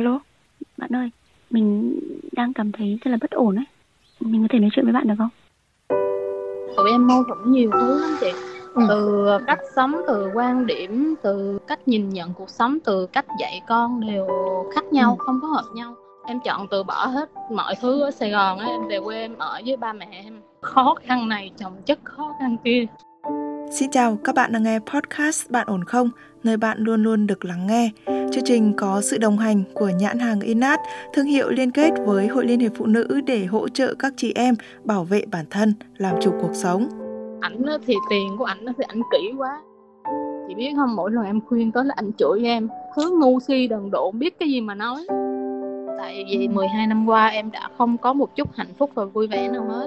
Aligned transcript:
Alo, 0.00 0.20
bạn 0.78 0.90
ơi, 0.96 1.10
mình 1.50 1.98
đang 2.32 2.52
cảm 2.52 2.72
thấy 2.72 2.98
rất 3.04 3.10
là 3.10 3.16
bất 3.20 3.30
ổn 3.30 3.56
ấy. 3.56 3.64
Mình 4.20 4.42
có 4.42 4.48
thể 4.50 4.58
nói 4.58 4.70
chuyện 4.72 4.84
với 4.84 4.92
bạn 4.92 5.08
được 5.08 5.14
không? 5.18 5.28
tụi 6.76 6.90
em 6.90 7.06
mâu 7.06 7.24
thuẫn 7.24 7.52
nhiều 7.52 7.70
thứ 7.72 8.00
lắm 8.00 8.10
chị 8.20 8.26
Ừ. 8.74 8.82
từ 8.88 9.26
cách 9.46 9.58
sống 9.76 9.94
từ 10.06 10.30
quan 10.34 10.66
điểm 10.66 11.14
từ 11.22 11.58
cách 11.66 11.88
nhìn 11.88 12.08
nhận 12.08 12.32
cuộc 12.34 12.50
sống 12.50 12.78
từ 12.84 13.06
cách 13.06 13.24
dạy 13.40 13.60
con 13.68 14.00
đều 14.00 14.26
khác 14.74 14.84
nhau 14.92 15.16
Ừ. 15.18 15.24
không 15.24 15.38
có 15.42 15.48
hợp 15.48 15.64
nhau 15.74 15.94
em 16.26 16.40
chọn 16.44 16.66
từ 16.70 16.82
bỏ 16.82 17.06
hết 17.06 17.30
mọi 17.50 17.74
thứ 17.80 18.00
ở 18.02 18.10
Sài 18.10 18.30
Gòn 18.30 18.58
á 18.58 18.66
em 18.66 18.88
về 18.88 19.00
quê 19.04 19.20
em 19.20 19.34
ở 19.38 19.60
với 19.66 19.76
ba 19.76 19.92
mẹ 19.92 20.08
em 20.24 20.40
khó 20.60 20.94
khăn 21.06 21.28
này 21.28 21.50
chồng 21.58 21.72
chất 21.86 21.98
khó 22.04 22.34
khăn 22.38 22.56
kia 22.64 22.86
Xin 23.72 23.90
chào, 23.90 24.18
các 24.24 24.34
bạn 24.34 24.52
đang 24.52 24.62
nghe 24.62 24.78
podcast 24.78 25.50
Bạn 25.50 25.66
ổn 25.66 25.84
không? 25.84 26.10
Nơi 26.44 26.56
bạn 26.56 26.78
luôn 26.78 27.02
luôn 27.02 27.26
được 27.26 27.44
lắng 27.44 27.66
nghe. 27.66 27.90
Chương 28.32 28.44
trình 28.44 28.72
có 28.76 29.00
sự 29.00 29.18
đồng 29.18 29.38
hành 29.38 29.62
của 29.74 29.88
nhãn 29.88 30.18
hàng 30.18 30.40
Inat, 30.40 30.80
thương 31.12 31.26
hiệu 31.26 31.50
liên 31.50 31.70
kết 31.70 31.90
với 32.06 32.26
Hội 32.26 32.46
Liên 32.46 32.60
hiệp 32.60 32.72
Phụ 32.76 32.86
nữ 32.86 33.20
để 33.26 33.44
hỗ 33.44 33.68
trợ 33.68 33.94
các 33.94 34.12
chị 34.16 34.32
em 34.34 34.54
bảo 34.84 35.04
vệ 35.04 35.22
bản 35.32 35.44
thân, 35.50 35.74
làm 35.96 36.16
chủ 36.20 36.32
cuộc 36.42 36.54
sống. 36.54 36.88
ảnh 37.40 37.62
thì 37.86 37.94
tiền 38.10 38.36
của 38.38 38.44
ảnh 38.44 38.64
thì 38.66 38.84
ảnh 38.88 39.02
kỹ 39.12 39.32
quá. 39.38 39.62
Chị 40.48 40.54
biết 40.54 40.72
không 40.76 40.96
mỗi 40.96 41.10
lần 41.10 41.24
em 41.24 41.40
khuyên 41.40 41.72
tới 41.72 41.84
là 41.84 41.94
ảnh 41.96 42.12
chửi 42.12 42.44
em. 42.44 42.68
Thứ 42.96 43.18
ngu 43.20 43.40
si 43.40 43.66
đần 43.66 43.90
độn 43.90 44.18
biết 44.18 44.38
cái 44.38 44.48
gì 44.48 44.60
mà 44.60 44.74
nói. 44.74 45.06
Tại 45.98 46.24
vì 46.30 46.48
12 46.48 46.86
năm 46.86 47.06
qua 47.06 47.26
em 47.26 47.50
đã 47.50 47.68
không 47.78 47.98
có 47.98 48.12
một 48.12 48.36
chút 48.36 48.48
hạnh 48.54 48.74
phúc 48.78 48.90
và 48.94 49.04
vui 49.04 49.26
vẻ 49.26 49.48
nào 49.48 49.64
hết. 49.68 49.86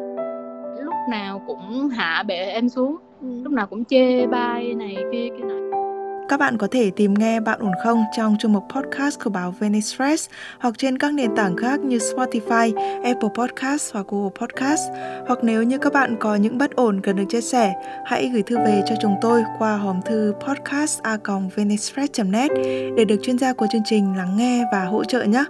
Lúc 0.80 0.94
nào 1.10 1.42
cũng 1.48 1.90
hạ 1.90 2.24
bệ 2.28 2.36
em 2.36 2.70
xuống. 2.70 2.96
Lúc 3.22 3.54
nào 3.54 3.68
cũng 3.68 3.86
chê 3.86 4.28
bai 4.28 4.74
này 4.74 4.96
kia 5.12 5.30
kia 5.38 5.44
này 5.44 5.83
các 6.30 6.40
bạn 6.40 6.58
có 6.58 6.68
thể 6.72 6.92
tìm 6.92 7.14
nghe 7.14 7.40
Bạn 7.40 7.60
ổn 7.60 7.72
không 7.84 8.04
trong 8.18 8.36
chương 8.40 8.54
mục 8.54 8.64
podcast 8.70 9.20
của 9.24 9.30
báo 9.30 9.54
Venice 9.60 9.88
Press 9.96 10.30
hoặc 10.60 10.76
trên 10.78 10.98
các 10.98 11.14
nền 11.14 11.36
tảng 11.36 11.58
khác 11.58 11.80
như 11.80 11.98
Spotify, 11.98 12.76
Apple 13.04 13.30
Podcast 13.36 13.94
hoặc 13.94 14.06
Google 14.08 14.30
Podcast. 14.40 14.82
Hoặc 15.28 15.40
nếu 15.44 15.64
như 15.64 15.78
các 15.78 15.94
bạn 15.94 16.16
có 16.20 16.36
những 16.36 16.58
bất 16.58 16.76
ổn 16.76 17.02
cần 17.02 17.16
được 17.16 17.24
chia 17.30 17.42
sẻ, 17.42 17.74
hãy 18.06 18.30
gửi 18.34 18.44
thư 18.44 18.58
về 18.58 18.84
cho 18.90 18.96
chúng 19.02 19.16
tôi 19.22 19.44
qua 19.60 19.78
hòm 19.78 20.02
thư 20.06 20.34
podcast@venicepress.net 20.48 22.52
để 22.98 23.06
được 23.06 23.18
chuyên 23.22 23.38
gia 23.38 23.54
của 23.54 23.68
chương 23.72 23.82
trình 23.86 24.18
lắng 24.18 24.38
nghe 24.38 24.66
và 24.72 24.86
hỗ 24.86 25.04
trợ 25.04 25.24
nhé. 25.24 25.44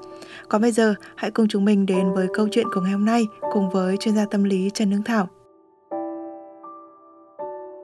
Còn 0.49 0.61
bây 0.61 0.71
giờ, 0.71 0.95
hãy 1.15 1.31
cùng 1.31 1.47
chúng 1.47 1.65
mình 1.65 1.85
đến 1.85 2.13
với 2.13 2.27
câu 2.33 2.47
chuyện 2.51 2.67
của 2.73 2.81
ngày 2.81 2.91
hôm 2.91 3.05
nay 3.05 3.25
cùng 3.53 3.69
với 3.69 3.97
chuyên 3.97 4.15
gia 4.15 4.25
tâm 4.25 4.43
lý 4.43 4.69
Trần 4.73 4.91
Hương 4.91 5.03
Thảo. 5.03 5.27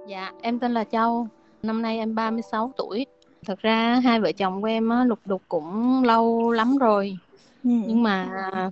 dạ 0.08 0.32
em 0.42 0.60
tên 0.60 0.72
là 0.72 0.84
Châu 0.84 1.28
năm 1.64 1.82
nay 1.82 1.98
em 1.98 2.16
36 2.16 2.74
tuổi. 2.78 3.06
Thật 3.46 3.60
ra 3.60 4.00
hai 4.04 4.20
vợ 4.20 4.32
chồng 4.32 4.62
của 4.62 4.68
em 4.68 4.90
á, 4.90 5.04
lục 5.06 5.20
đục 5.26 5.42
cũng 5.50 6.04
lâu 6.04 6.52
lắm 6.52 6.78
rồi. 6.78 7.18
Nhưng 7.64 8.04
mà 8.04 8.30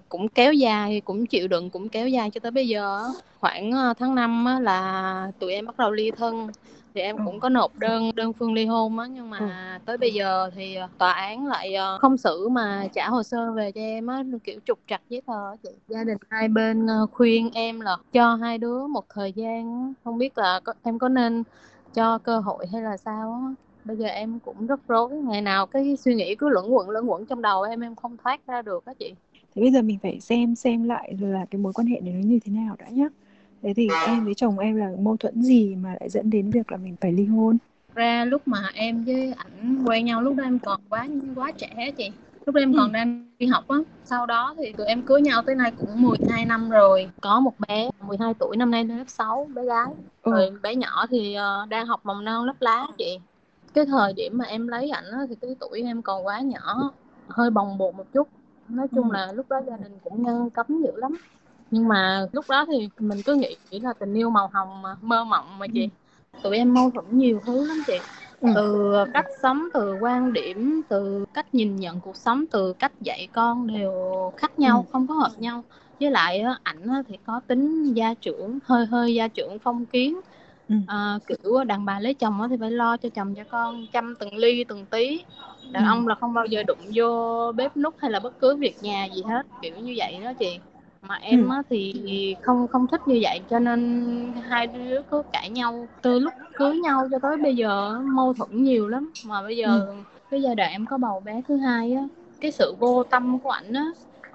cũng 0.10 0.30
kéo 0.30 0.54
dài 0.54 1.02
cũng 1.06 1.26
chịu 1.26 1.48
đựng 1.48 1.70
cũng 1.70 1.90
kéo 1.90 2.08
dài 2.08 2.32
cho 2.32 2.40
tới 2.40 2.52
bây 2.52 2.68
giờ 2.68 2.98
á. 2.98 3.10
khoảng 3.40 3.72
ờ, 3.72 3.94
tháng 4.00 4.16
5 4.16 4.46
á, 4.46 4.60
là 4.60 5.32
tụi 5.40 5.54
em 5.54 5.66
bắt 5.66 5.78
đầu 5.78 5.92
ly 5.92 6.12
thân. 6.12 6.48
Thì 6.94 7.02
em 7.02 7.18
cũng 7.26 7.40
có 7.40 7.50
nộp 7.50 7.78
đơn 7.78 8.12
đơn 8.16 8.34
phương 8.34 8.54
ly 8.54 8.66
hôn 8.66 9.00
á. 9.00 9.06
Nhưng 9.08 9.30
mà 9.30 9.80
tới 9.86 9.98
bây 9.98 10.14
giờ 10.14 10.50
thì 10.56 10.76
ờ, 10.76 10.88
tòa 10.98 11.12
án 11.14 11.48
lại 11.48 11.74
ờ, 11.76 11.98
không 12.02 12.18
xử 12.18 12.50
mà 12.50 12.88
trả 12.94 13.10
hồ 13.10 13.24
sơ 13.24 13.52
về 13.52 13.72
cho 13.72 13.82
em 13.82 14.08
á. 14.08 14.24
Kiểu 14.44 14.60
trục 14.66 14.80
trặc 14.88 15.02
giấy 15.10 15.22
tờ 15.28 15.56
chị. 15.64 15.70
Gia 15.88 16.04
đình 16.04 16.18
hai 16.30 16.48
bên 16.48 16.88
khuyên 17.12 17.52
em 17.54 17.80
là 17.80 17.98
cho 18.14 18.36
hai 18.36 18.58
đứa 18.58 18.88
một 18.88 19.06
thời 19.10 19.34
gian 19.34 19.94
không 20.04 20.18
biết 20.18 20.38
là 20.38 20.60
có, 20.64 20.74
em 20.84 21.00
có 21.00 21.10
nên 21.10 21.44
cho 21.94 22.18
cơ 22.18 22.40
hội 22.40 22.66
hay 22.74 22.82
là 22.82 22.98
sao 22.98 23.34
á 23.34 23.54
bây 23.86 23.98
giờ 23.98 24.06
em 24.06 24.40
cũng 24.40 24.68
rất 24.68 24.80
rối 24.88 25.10
ngày 25.10 25.42
nào 25.42 25.66
cái 25.68 25.98
suy 25.98 26.16
nghĩ 26.16 26.36
cứ 26.36 26.50
luẩn 26.50 26.66
quẩn 26.70 26.90
luẩn 26.90 27.06
quẩn 27.06 27.26
trong 27.26 27.42
đầu 27.42 27.62
em 27.64 27.80
em 27.80 27.96
không 27.96 28.18
thoát 28.18 28.48
ra 28.48 28.62
được 28.62 28.86
á 28.86 28.94
chị 29.00 29.14
Thế 29.56 29.62
bây 29.62 29.72
giờ 29.72 29.82
mình 29.82 30.00
phải 30.04 30.20
xem 30.20 30.56
xem 30.56 30.84
lại 30.84 31.14
là 31.20 31.46
cái 31.52 31.62
mối 31.62 31.74
quan 31.74 31.88
hệ 31.88 32.00
này 32.02 32.14
nó 32.14 32.20
như 32.20 32.40
thế 32.46 32.52
nào 32.52 32.76
đã 32.80 32.90
nhá. 32.90 33.08
Thế 33.62 33.74
thì 33.74 33.88
em 34.08 34.26
với 34.26 34.34
chồng 34.34 34.60
em 34.60 34.76
là 34.76 34.92
mâu 35.00 35.18
thuẫn 35.18 35.42
gì 35.44 35.76
mà 35.76 35.96
lại 36.00 36.10
dẫn 36.10 36.30
đến 36.30 36.50
việc 36.50 36.72
là 36.72 36.78
mình 36.78 36.96
phải 37.02 37.12
ly 37.12 37.26
hôn? 37.26 37.58
ra 37.96 38.26
lúc 38.26 38.48
mà 38.48 38.70
em 38.74 39.04
với 39.04 39.34
ảnh 39.38 39.84
quen 39.86 40.06
nhau 40.06 40.22
lúc 40.22 40.36
đó 40.36 40.44
em 40.44 40.60
còn 40.60 40.82
quá 40.90 41.08
quá 41.36 41.52
trẻ 41.52 41.92
chị 41.98 42.12
lúc 42.48 42.56
đó 42.56 42.62
em 42.62 42.74
còn 42.78 42.92
đang 42.92 43.26
đi 43.40 43.48
học 43.48 43.68
á 43.68 43.78
sau 44.06 44.26
đó 44.26 44.56
thì 44.58 44.74
tụi 44.74 44.88
em 44.88 45.02
cưới 45.02 45.22
nhau 45.22 45.42
tới 45.46 45.56
nay 45.56 45.72
cũng 45.78 46.02
12 46.02 46.46
năm 46.46 46.70
rồi. 46.70 47.10
Có 47.22 47.40
một 47.40 47.54
bé 47.68 47.90
12 48.08 48.34
tuổi 48.40 48.58
năm 48.58 48.72
nay 48.72 48.84
lên 48.84 48.98
lớp 48.98 49.04
6 49.08 49.50
bé 49.56 49.66
gái. 49.66 49.86
Ừ. 50.24 50.32
rồi 50.32 50.52
bé 50.62 50.76
nhỏ 50.76 51.06
thì 51.10 51.34
ờ, 51.34 51.66
đang 51.70 51.86
học 51.86 52.00
mầm 52.04 52.26
non 52.26 52.46
lớp 52.46 52.54
lá 52.60 52.88
chị. 52.98 53.20
Cái 53.74 53.86
thời 53.86 54.14
điểm 54.14 54.38
mà 54.38 54.46
em 54.46 54.68
lấy 54.68 54.90
ảnh 54.90 55.06
á, 55.12 55.20
thì 55.30 55.36
cái 55.42 55.56
tuổi 55.60 55.82
em 55.82 56.02
còn 56.02 56.26
quá 56.26 56.40
nhỏ 56.40 56.92
hơi 57.28 57.50
bồng 57.50 57.78
bột 57.78 57.96
một 57.96 58.14
chút. 58.14 58.28
Nói 58.70 58.88
chung 58.96 59.12
Ừ. 59.12 59.14
là 59.14 59.32
lúc 59.32 59.46
đó 59.50 59.62
gia 59.68 59.78
đình 59.78 60.00
cũng 60.04 60.24
ngăn 60.24 60.50
cấm 60.50 60.66
dữ 60.84 60.92
lắm. 60.96 61.18
Nhưng 61.72 61.88
mà 61.88 62.28
lúc 62.32 62.46
đó 62.50 62.66
thì 62.72 62.90
mình 63.00 63.22
cứ 63.24 63.36
nghĩ 63.36 63.58
chỉ 63.72 63.80
là 63.80 63.94
tình 64.00 64.14
yêu 64.14 64.30
màu 64.30 64.50
hồng 64.54 64.82
mà 64.82 64.96
mơ 65.02 65.24
mộng 65.24 65.60
mà 65.60 65.68
chị. 65.74 65.90
Tụi 66.44 66.58
em 66.58 66.74
mâu 66.74 66.92
thuẫn 66.92 67.06
nhiều 67.18 67.42
thứ 67.46 67.68
lắm 67.68 67.84
chị 67.88 67.94
Ừ. 68.40 68.50
từ 68.56 68.94
cách 69.14 69.26
sống 69.42 69.68
từ 69.74 69.94
quan 70.02 70.34
điểm 70.34 70.82
từ 70.90 71.26
cách 71.34 71.54
nhìn 71.54 71.76
nhận 71.76 72.00
cuộc 72.00 72.18
sống 72.18 72.46
từ 72.52 72.74
cách 72.74 72.92
dạy 73.02 73.28
con 73.34 73.68
đều 73.68 73.94
khác 74.38 74.60
nhau 74.60 74.86
Ừ. 74.88 74.92
không 74.92 75.08
có 75.08 75.14
hợp 75.14 75.32
nhau 75.38 75.64
với 76.00 76.12
lại 76.12 76.44
ảnh 76.64 76.88
thì 77.08 77.18
có 77.26 77.42
tính 77.48 77.94
gia 77.94 78.14
trưởng 78.14 78.60
hơi 78.64 78.86
hơi 78.86 79.14
gia 79.16 79.28
trưởng 79.28 79.60
phong 79.60 79.86
kiến 79.86 80.22
Ừ. 80.70 80.76
à, 80.88 81.20
kiểu 81.28 81.64
đàn 81.64 81.86
bà 81.86 82.00
lấy 82.00 82.14
chồng 82.14 82.42
thì 82.50 82.56
phải 82.60 82.72
lo 82.72 82.98
cho 82.98 83.10
chồng 83.10 83.36
cho 83.36 83.44
con 83.52 83.86
chăm 83.94 84.16
từng 84.20 84.36
ly 84.36 84.64
từng 84.64 84.86
tí 84.86 85.24
đàn 85.72 85.84
Ừ. 85.84 85.88
ông 85.88 86.08
là 86.08 86.16
không 86.16 86.34
bao 86.34 86.46
giờ 86.46 86.64
đụng 86.64 86.78
vô 86.96 87.52
bếp 87.56 87.78
núc 87.78 87.96
hay 87.98 88.12
là 88.12 88.20
bất 88.20 88.40
cứ 88.40 88.56
việc 88.56 88.76
nhà 88.82 89.08
gì 89.16 89.22
hết 89.24 89.46
kiểu 89.62 89.76
như 89.78 89.94
vậy 89.98 90.20
đó 90.24 90.34
chị 90.40 90.60
mà 91.08 91.16
em 91.16 91.50
Ừ. 91.50 91.54
á 91.56 91.62
thì 91.70 91.94
không 92.42 92.68
không 92.68 92.88
thích 92.88 93.02
như 93.08 93.20
vậy 93.22 93.40
cho 93.50 93.60
nên 93.60 94.34
hai 94.50 94.68
đứa 94.68 95.02
cứ 95.12 95.22
cãi 95.34 95.50
nhau 95.50 95.88
từ 96.02 96.20
lúc 96.20 96.34
cưới 96.56 96.78
nhau 96.78 97.08
cho 97.12 97.20
tới 97.20 97.38
bây 97.38 97.56
giờ 97.56 98.00
mâu 98.06 98.34
thuẫn 98.34 98.64
nhiều 98.64 98.88
lắm. 98.88 99.12
Mà 99.26 99.42
bây 99.44 99.58
giờ 99.58 99.96
cái 100.32 100.42
giai 100.42 100.56
đoạn 100.56 100.72
em 100.72 100.86
có 100.86 100.98
bầu 100.98 101.20
bé 101.20 101.42
thứ 101.48 101.58
hai 101.58 101.94
á 101.94 102.04
cái 102.42 102.52
sự 102.52 102.76
vô 102.80 103.04
tâm 103.04 103.40
của 103.40 103.50
ảnh 103.50 103.74
á 103.74 103.86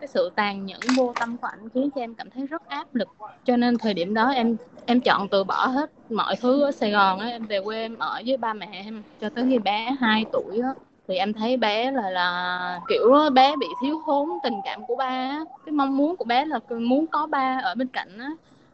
cái 0.00 0.09
sự 0.09 0.31
tàn 0.37 0.66
nhẫn 0.66 0.94
vô 0.94 1.15
tâm 1.19 1.37
của 1.38 1.47
ảnh 1.47 1.69
khiến 1.75 1.91
cho 1.94 2.00
em 2.00 2.15
cảm 2.15 2.31
thấy 2.31 2.47
rất 2.47 2.69
áp 2.69 2.94
lực. 2.94 3.09
Cho 3.44 3.56
nên 3.56 3.78
thời 3.78 3.94
điểm 3.94 4.15
đó 4.15 4.28
em 4.31 4.56
em 4.87 5.00
chọn 5.00 5.28
từ 5.28 5.44
bỏ 5.44 5.66
hết 5.66 5.91
mọi 6.10 6.37
thứ 6.41 6.62
ở 6.62 6.72
Sài 6.72 6.91
Gòn 6.91 7.19
á 7.19 7.27
em 7.28 7.47
về 7.47 7.60
quê 7.65 7.81
em 7.83 7.99
ở 7.99 8.22
với 8.27 8.37
ba 8.37 8.53
mẹ 8.54 8.69
em 8.72 9.03
cho 9.21 9.31
tới 9.31 9.44
khi 9.50 9.59
bé 9.59 9.97
2 10.00 10.25
tuổi 10.33 10.59
á 10.62 10.69
thì 11.09 11.15
em 11.17 11.33
thấy 11.33 11.57
bé 11.57 11.91
là 11.91 12.11
là, 12.11 12.81
kiểu 12.89 13.31
bé 13.35 13.57
bị 13.57 13.67
thiếu 13.83 14.03
thốn 14.07 14.29
tình 14.43 14.61
cảm 14.65 14.87
của 14.87 14.97
ba 14.97 15.05
á. 15.07 15.45
cái 15.67 15.73
mong 15.73 15.97
muốn 15.97 16.17
của 16.17 16.25
bé 16.25 16.45
là 16.45 16.61
muốn 16.81 17.07
có 17.07 17.27
ba 17.27 17.61
ở 17.65 17.75
bên 17.75 17.89
cạnh 17.89 18.19
á. 18.19 18.31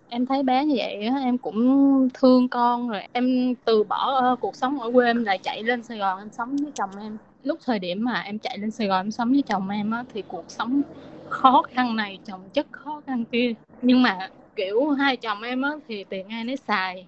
Em 0.09 0.27
thấy 0.27 0.43
bé 0.43 0.65
như 0.65 0.75
vậy 0.79 1.07
á, 1.07 1.19
em 1.23 1.39
cũng 1.39 2.09
thương 2.15 2.49
con 2.49 2.89
rồi. 2.89 3.03
Em 3.13 3.55
từ 3.65 3.85
bỏ 3.85 4.35
cuộc 4.41 4.57
sống 4.57 4.81
ở 4.81 4.91
quê 4.93 5.07
em 5.07 5.25
lại 5.25 5.39
chạy 5.39 5.63
lên 5.63 5.83
Sài 5.83 5.99
Gòn 5.99 6.19
em 6.19 6.31
sống 6.33 6.57
với 6.57 6.73
chồng 6.75 6.91
em. 7.01 7.19
Lúc 7.43 7.59
thời 7.65 7.79
điểm 7.79 8.05
mà 8.05 8.21
em 8.21 8.39
chạy 8.39 8.59
lên 8.59 8.71
Sài 8.71 8.87
Gòn 8.87 9.07
em 9.07 9.11
sống 9.11 9.31
với 9.33 9.43
chồng 9.43 9.69
em 9.69 9.91
á, 9.91 10.05
thì 10.15 10.23
cuộc 10.29 10.45
sống 10.49 10.83
khó 11.29 11.63
khăn 11.75 11.97
này, 11.97 12.19
chồng 12.25 12.41
chất 12.53 12.67
khó 12.71 13.01
khăn 13.07 13.25
kia. 13.33 13.53
Nhưng 13.83 14.03
mà, 14.03 14.29
kiểu, 14.57 14.91
hai 14.91 15.17
chồng 15.17 15.43
em 15.43 15.63
á, 15.63 15.71
thì 15.89 16.05
tiền 16.05 16.29
ai 16.29 16.45
nấy 16.45 16.57
xài 16.57 17.07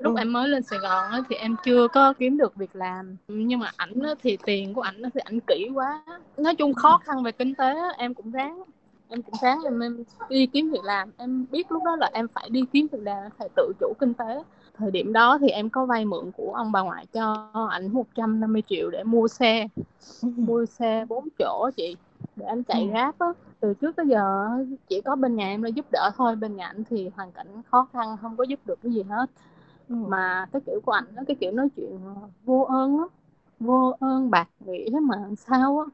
lúc 0.00 0.14
Ừ. 0.16 0.18
em 0.20 0.32
mới 0.32 0.48
lên 0.48 0.62
Sài 0.62 0.78
Gòn 0.78 1.10
á 1.10 1.20
thì 1.28 1.36
em 1.36 1.56
chưa 1.64 1.88
có 1.88 2.12
kiếm 2.18 2.36
được 2.36 2.56
việc 2.56 2.76
làm. 2.76 3.16
Nhưng 3.28 3.60
mà 3.60 3.70
ảnh 3.76 4.00
á 4.02 4.14
thì 4.22 4.38
tiền 4.46 4.74
của 4.74 4.80
ảnh 4.80 5.02
á 5.02 5.10
thì 5.14 5.20
ảnh 5.24 5.40
kỹ 5.40 5.68
quá. 5.74 6.04
Nói 6.36 6.54
chung 6.54 6.74
khó 6.74 6.98
khăn 7.04 7.22
về 7.22 7.32
kinh 7.32 7.54
tế 7.54 7.66
á, 7.74 7.88
em 7.98 8.14
cũng 8.14 8.30
ráng 8.30 8.62
em 9.08 9.22
cũng 9.22 9.34
ráng 9.42 9.58
em, 9.64 9.80
em 9.80 10.04
đi 10.28 10.46
kiếm 10.46 10.70
việc 10.70 10.84
làm. 10.84 11.10
Em 11.16 11.46
biết 11.50 11.72
lúc 11.72 11.82
đó 11.84 11.96
là 11.96 12.10
em 12.12 12.28
phải 12.28 12.48
đi 12.50 12.64
kiếm 12.72 12.86
việc 12.92 13.02
làm 13.02 13.22
phải 13.38 13.48
tự 13.56 13.72
chủ 13.80 13.92
kinh 14.00 14.14
tế 14.14 14.42
thời 14.78 14.90
điểm 14.90 15.12
đó 15.12 15.38
thì 15.40 15.48
em 15.48 15.70
có 15.70 15.86
vay 15.86 16.04
mượn 16.04 16.30
của 16.36 16.52
ông 16.54 16.72
bà 16.72 16.80
ngoại 16.80 17.06
cho 17.12 17.50
ảnh 17.70 17.92
150 17.92 18.62
triệu 18.68 18.90
để 18.90 19.04
mua 19.04 19.28
xe 19.28 19.66
mua 20.22 20.66
xe 20.66 21.04
4 21.08 21.28
chỗ 21.38 21.70
chị 21.76 21.96
để 22.36 22.46
anh 22.46 22.62
chạy 22.62 22.82
Ừ. 22.82 22.90
Grab 22.90 23.14
á. 23.18 23.26
Từ 23.60 23.74
trước 23.74 23.96
tới 23.96 24.06
giờ 24.08 24.48
chỉ 24.88 25.00
có 25.00 25.16
bên 25.16 25.36
nhà 25.36 25.46
em 25.46 25.62
là 25.62 25.68
giúp 25.68 25.86
đỡ 25.92 26.10
thôi 26.16 26.36
bên 26.36 26.56
nhà 26.56 26.66
anh 26.66 26.84
thì 26.90 27.10
hoàn 27.16 27.32
cảnh 27.32 27.62
khó 27.70 27.86
khăn 27.92 28.16
không 28.22 28.36
có 28.36 28.44
giúp 28.44 28.60
được 28.66 28.78
cái 28.82 28.92
gì 28.92 29.02
hết 29.02 29.26
Ừ. 29.88 29.94
mà 30.08 30.46
cái 30.52 30.62
kiểu 30.66 30.80
của 30.84 30.92
ảnh 30.92 31.16
á, 31.16 31.22
cái 31.26 31.36
kiểu 31.40 31.52
nói 31.52 31.68
chuyện 31.76 31.98
vô 32.44 32.60
ơn 32.62 32.98
lắm 33.00 33.08
vô 33.60 33.96
ơn 34.00 34.30
bạc 34.30 34.48
nghĩa 34.60 34.98
mà 35.02 35.16
làm 35.22 35.36
sao 35.36 35.78
á 35.78 35.86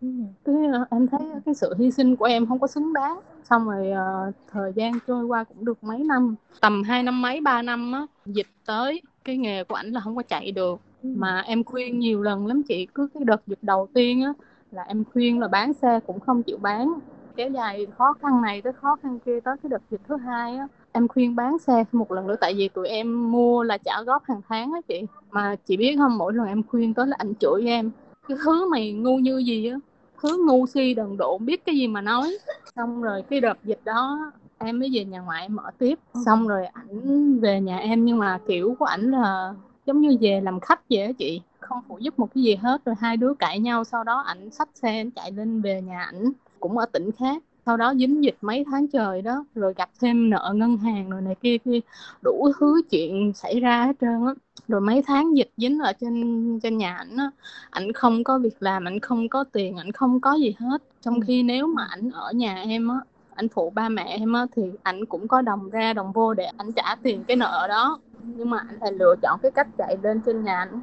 Ừ. 0.00 0.08
cái 0.44 0.54
ờ, 0.72 0.84
em 0.90 1.06
thấy 1.08 1.20
cái 1.46 1.54
sự 1.54 1.74
hy 1.78 1.90
sinh 1.90 2.16
của 2.16 2.24
em 2.24 2.46
không 2.46 2.58
có 2.58 2.66
xứng 2.66 2.92
đáng 2.92 3.20
xong 3.44 3.64
rồi 3.66 3.90
ờ, 3.90 4.32
thời 4.50 4.72
gian 4.76 4.98
trôi 5.06 5.24
qua 5.24 5.44
cũng 5.44 5.64
được 5.64 5.84
mấy 5.84 5.98
năm 5.98 6.34
tầm 6.60 6.82
hai 6.82 7.02
năm 7.02 7.22
mấy 7.22 7.40
ba 7.40 7.62
năm 7.62 7.92
á 7.92 8.06
dịch 8.26 8.46
tới 8.66 9.02
cái 9.24 9.36
nghề 9.36 9.64
của 9.64 9.74
ảnh 9.74 9.90
là 9.90 10.00
không 10.00 10.16
có 10.16 10.22
chạy 10.22 10.50
được 10.52 10.80
Ừ. 11.02 11.08
mà 11.14 11.40
em 11.40 11.64
khuyên 11.64 11.98
nhiều 11.98 12.22
lần 12.22 12.46
lắm 12.46 12.62
chị 12.68 12.86
cứ 12.94 13.08
cái 13.14 13.24
đợt 13.24 13.42
dịch 13.46 13.58
đầu 13.62 13.88
tiên 13.94 14.22
á 14.24 14.32
là 14.70 14.82
em 14.82 15.04
khuyên 15.04 15.38
là 15.40 15.48
bán 15.48 15.72
xe 15.72 16.00
cũng 16.06 16.20
không 16.20 16.42
chịu 16.42 16.58
bán 16.58 16.92
kéo 17.36 17.50
dài 17.50 17.86
khó 17.98 18.12
khăn 18.22 18.42
này 18.42 18.62
tới 18.62 18.72
khó 18.72 18.96
khăn 19.02 19.18
kia 19.18 19.40
tới 19.40 19.56
cái 19.62 19.70
đợt 19.70 19.82
dịch 19.90 20.00
thứ 20.08 20.16
hai 20.16 20.56
á 20.56 20.66
em 20.96 21.08
khuyên 21.08 21.36
bán 21.36 21.58
xe 21.58 21.84
một 21.92 22.12
lần 22.12 22.26
nữa, 22.26 22.36
tại 22.40 22.54
vì 22.54 22.68
tụi 22.68 22.88
em 22.88 23.32
mua 23.32 23.62
là 23.62 23.78
trả 23.78 24.02
góp 24.02 24.24
hàng 24.24 24.40
tháng 24.48 24.72
á 24.72 24.80
chị. 24.88 25.02
Mà 25.30 25.56
chị 25.66 25.76
biết 25.76 25.96
không, 25.98 26.18
mỗi 26.18 26.32
lần 26.32 26.46
em 26.46 26.62
khuyên 26.62 26.94
tới 26.94 27.06
là 27.06 27.16
anh 27.18 27.34
chửi 27.34 27.66
em. 27.66 27.90
Cái 28.28 28.38
thứ 28.44 28.70
mày 28.70 28.92
ngu 28.92 29.16
như 29.16 29.38
gì 29.38 29.70
á? 29.70 29.76
Thứ 30.22 30.44
ngu 30.46 30.66
si 30.66 30.94
đần 30.94 31.16
độn, 31.16 31.44
biết 31.44 31.64
cái 31.66 31.76
gì 31.76 31.88
mà 31.88 32.00
nói. 32.00 32.38
Xong 32.76 33.02
rồi 33.02 33.22
cái 33.30 33.40
đợt 33.40 33.58
dịch 33.64 33.80
đó, 33.84 34.32
em 34.58 34.78
mới 34.78 34.90
về 34.92 35.04
nhà 35.04 35.20
ngoại 35.20 35.42
em 35.42 35.56
mở 35.56 35.70
tiếp. 35.78 35.98
Xong 36.26 36.48
rồi 36.48 36.66
ảnh 36.66 37.38
về 37.40 37.60
nhà 37.60 37.78
em, 37.78 38.04
nhưng 38.04 38.18
mà 38.18 38.38
kiểu 38.48 38.76
của 38.78 38.84
ảnh 38.84 39.10
là 39.10 39.54
giống 39.86 40.00
như 40.00 40.16
về 40.20 40.40
làm 40.40 40.60
khách 40.60 40.80
vậy 40.90 41.02
á 41.02 41.12
chị. 41.18 41.40
Không 41.60 41.78
phụ 41.88 41.98
giúp 41.98 42.18
một 42.18 42.28
cái 42.34 42.44
gì 42.44 42.54
hết, 42.54 42.84
rồi 42.84 42.94
hai 42.98 43.16
đứa 43.16 43.34
cãi 43.34 43.60
nhau. 43.60 43.84
Sau 43.84 44.04
đó 44.04 44.20
ảnh 44.26 44.50
xách 44.50 44.68
xe, 44.74 45.00
ảnh 45.00 45.10
chạy 45.10 45.32
lên 45.32 45.60
về 45.60 45.82
nhà 45.82 46.02
ảnh, 46.02 46.32
cũng 46.60 46.78
ở 46.78 46.86
tỉnh 46.86 47.10
khác 47.18 47.42
sau 47.66 47.76
đó 47.76 47.94
dính 47.98 48.24
dịch 48.24 48.36
mấy 48.40 48.64
tháng 48.70 48.88
trời 48.88 49.22
đó 49.22 49.44
rồi 49.54 49.74
gặp 49.76 49.90
thêm 50.00 50.30
nợ 50.30 50.52
ngân 50.56 50.76
hàng 50.76 51.10
rồi 51.10 51.20
này 51.20 51.34
kia 51.42 51.58
kia 51.58 51.80
đủ 52.22 52.52
thứ 52.58 52.82
chuyện 52.90 53.32
xảy 53.34 53.60
ra 53.60 53.84
hết 53.84 53.92
trơn 54.00 54.26
á. 54.26 54.34
Rồi 54.68 54.80
mấy 54.80 55.02
tháng 55.06 55.36
dịch 55.36 55.50
dính 55.56 55.78
ở 55.78 55.92
trên 55.92 56.60
trên 56.62 56.78
nhà 56.78 56.96
ảnh 56.96 57.16
á 57.16 57.30
ảnh 57.70 57.92
không 57.92 58.24
có 58.24 58.38
việc 58.38 58.56
làm 58.60 58.88
ảnh 58.88 59.00
không 59.00 59.28
có 59.28 59.44
tiền 59.52 59.76
ảnh 59.76 59.92
không 59.92 60.20
có 60.20 60.34
gì 60.34 60.54
hết. 60.58 60.82
Trong 61.00 61.20
khi 61.20 61.42
nếu 61.42 61.66
mà 61.66 61.86
ảnh 61.90 62.10
ở 62.10 62.32
nhà 62.32 62.62
em 62.62 62.88
á 62.88 62.96
ảnh 63.34 63.48
phụ 63.48 63.70
ba 63.70 63.88
mẹ 63.88 64.16
em 64.20 64.32
á 64.32 64.46
thì 64.56 64.62
ảnh 64.82 65.06
cũng 65.06 65.28
có 65.28 65.42
đồng 65.42 65.70
ra 65.70 65.92
đồng 65.92 66.12
vô 66.12 66.34
để 66.34 66.44
ảnh 66.44 66.72
trả 66.72 66.94
tiền 67.02 67.24
cái 67.28 67.36
nợ 67.36 67.66
đó. 67.68 67.98
Nhưng 68.22 68.50
mà 68.50 68.58
ảnh 68.58 68.78
lại 68.80 68.92
lựa 68.92 69.14
chọn 69.22 69.38
cái 69.42 69.50
cách 69.50 69.68
chạy 69.78 69.96
lên 70.02 70.20
trên 70.26 70.44
nhà 70.44 70.58
ảnh. 70.58 70.80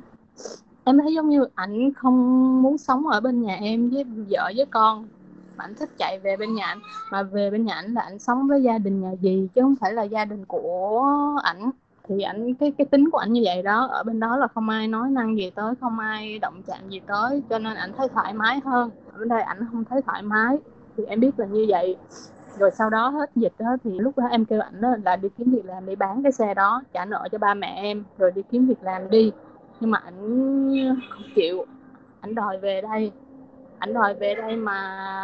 Em 0.84 0.98
thấy 0.98 1.14
giống 1.14 1.30
như 1.30 1.46
ảnh 1.56 1.94
không 1.94 2.62
muốn 2.62 2.78
sống 2.78 3.08
ở 3.08 3.20
bên 3.20 3.42
nhà 3.42 3.56
em 3.56 3.90
với 3.90 4.04
vợ 4.04 4.52
với 4.56 4.66
con 4.66 5.08
ảnh 5.64 5.76
thích 5.76 5.90
chạy 5.98 6.20
về 6.20 6.38
bên 6.38 6.56
nhà 6.56 6.66
ảnh, 6.66 6.80
mà 7.12 7.24
về 7.24 7.50
bên 7.52 7.66
nhà 7.66 7.74
ảnh 7.74 7.94
là 7.94 8.02
ảnh 8.02 8.20
sống 8.20 8.48
với 8.48 8.64
gia 8.64 8.78
đình 8.78 9.02
nhà 9.02 9.12
gì 9.12 9.48
chứ 9.56 9.62
không 9.62 9.76
phải 9.82 9.94
là 9.94 10.04
gia 10.04 10.26
đình 10.26 10.46
của 10.46 11.08
ảnh. 11.44 11.72
Thì 12.08 12.22
ảnh, 12.22 12.54
cái 12.54 12.74
cái 12.78 12.86
tính 12.86 13.10
của 13.10 13.18
ảnh 13.18 13.34
như 13.34 13.42
vậy 13.46 13.64
đó, 13.64 13.88
ở 13.92 14.04
bên 14.04 14.20
đó 14.20 14.38
là 14.38 14.48
không 14.48 14.70
ai 14.70 14.88
nói 14.88 15.10
năng 15.10 15.38
gì 15.38 15.50
tới, 15.50 15.74
không 15.82 16.00
ai 16.00 16.40
động 16.40 16.62
chạm 16.68 16.90
gì 16.90 17.02
tới, 17.08 17.44
cho 17.50 17.60
nên 17.60 17.76
ảnh 17.76 17.92
thấy 17.98 18.08
thoải 18.14 18.34
mái 18.34 18.60
hơn. 18.66 18.90
Ở 19.14 19.20
bên 19.20 19.28
đây 19.28 19.42
ảnh 19.42 19.68
không 19.72 19.84
thấy 19.86 20.02
thoải 20.02 20.22
mái, 20.22 20.58
thì 20.98 21.06
em 21.06 21.20
biết 21.20 21.40
là 21.40 21.46
như 21.46 21.66
vậy. 21.70 21.96
Rồi 22.58 22.72
sau 22.72 22.90
đó 22.90 23.10
hết 23.10 23.32
dịch 23.36 23.54
đó 23.60 23.78
thì 23.84 24.00
lúc 24.00 24.18
đó 24.18 24.24
em 24.32 24.46
kêu 24.46 24.62
ảnh 24.62 24.82
đó 24.82 24.90
là 25.06 25.16
đi 25.16 25.30
kiếm 25.38 25.52
việc 25.52 25.66
làm 25.66 25.86
đi 25.86 25.96
bán 25.96 26.24
cái 26.24 26.32
xe 26.32 26.54
đó, 26.54 26.84
trả 26.94 27.06
nợ 27.06 27.28
cho 27.32 27.38
ba 27.38 27.54
mẹ 27.54 27.74
em, 27.76 28.04
rồi 28.18 28.32
đi 28.32 28.42
kiếm 28.52 28.68
việc 28.68 28.84
làm 28.84 29.10
đi. 29.10 29.32
Nhưng 29.80 29.92
mà 29.92 30.00
ảnh 30.06 30.20
không 31.10 31.24
chịu, 31.36 31.66
ảnh 32.22 32.36
đòi 32.36 32.58
về 32.58 32.82
đây 32.82 33.12
ảnh 33.84 33.94
đòi 33.94 34.14
về 34.14 34.36
đây 34.36 34.56
mà 34.56 34.78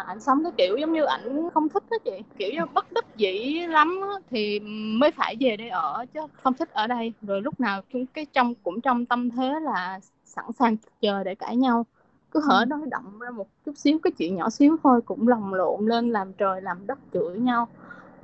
ảnh 0.07 0.19
sống 0.19 0.43
cái 0.43 0.51
kiểu 0.57 0.77
giống 0.77 0.93
như 0.93 1.03
ảnh 1.03 1.49
không 1.53 1.69
thích 1.69 1.83
đó 1.91 1.97
chị. 2.05 2.23
Kiểu 2.37 2.49
như 2.53 2.65
bất 2.73 2.91
đắc 2.91 3.05
dĩ 3.15 3.59
lắm 3.67 4.01
á, 4.01 4.15
thì 4.29 4.59
mới 4.99 5.11
phải 5.11 5.35
về 5.39 5.57
đây 5.57 5.69
ở 5.69 6.05
chứ 6.13 6.19
không 6.43 6.53
thích 6.53 6.69
ở 6.73 6.87
đây. 6.87 7.13
Rồi 7.21 7.41
lúc 7.41 7.59
nào 7.59 7.81
cũng 7.93 8.05
cái 8.05 8.25
trong 8.25 8.53
cũng 8.63 8.81
trong 8.81 9.05
tâm 9.05 9.29
thế 9.29 9.53
là 9.63 9.99
sẵn 10.25 10.45
sàng 10.59 10.77
chờ 11.01 11.23
để 11.23 11.35
cãi 11.35 11.55
nhau. 11.55 11.85
Cứ 12.31 12.41
hở 12.49 12.65
nói 12.67 12.79
động 12.91 13.19
ra 13.19 13.29
một 13.29 13.47
chút 13.65 13.77
xíu 13.77 13.99
cái 14.03 14.11
chuyện 14.11 14.35
nhỏ 14.35 14.49
xíu 14.49 14.77
thôi 14.83 15.01
cũng 15.05 15.27
lồng 15.27 15.53
lộn 15.53 15.85
lên 15.85 16.09
làm 16.09 16.33
trời 16.33 16.61
làm 16.61 16.87
đất 16.87 16.99
chửi 17.13 17.39
nhau 17.39 17.67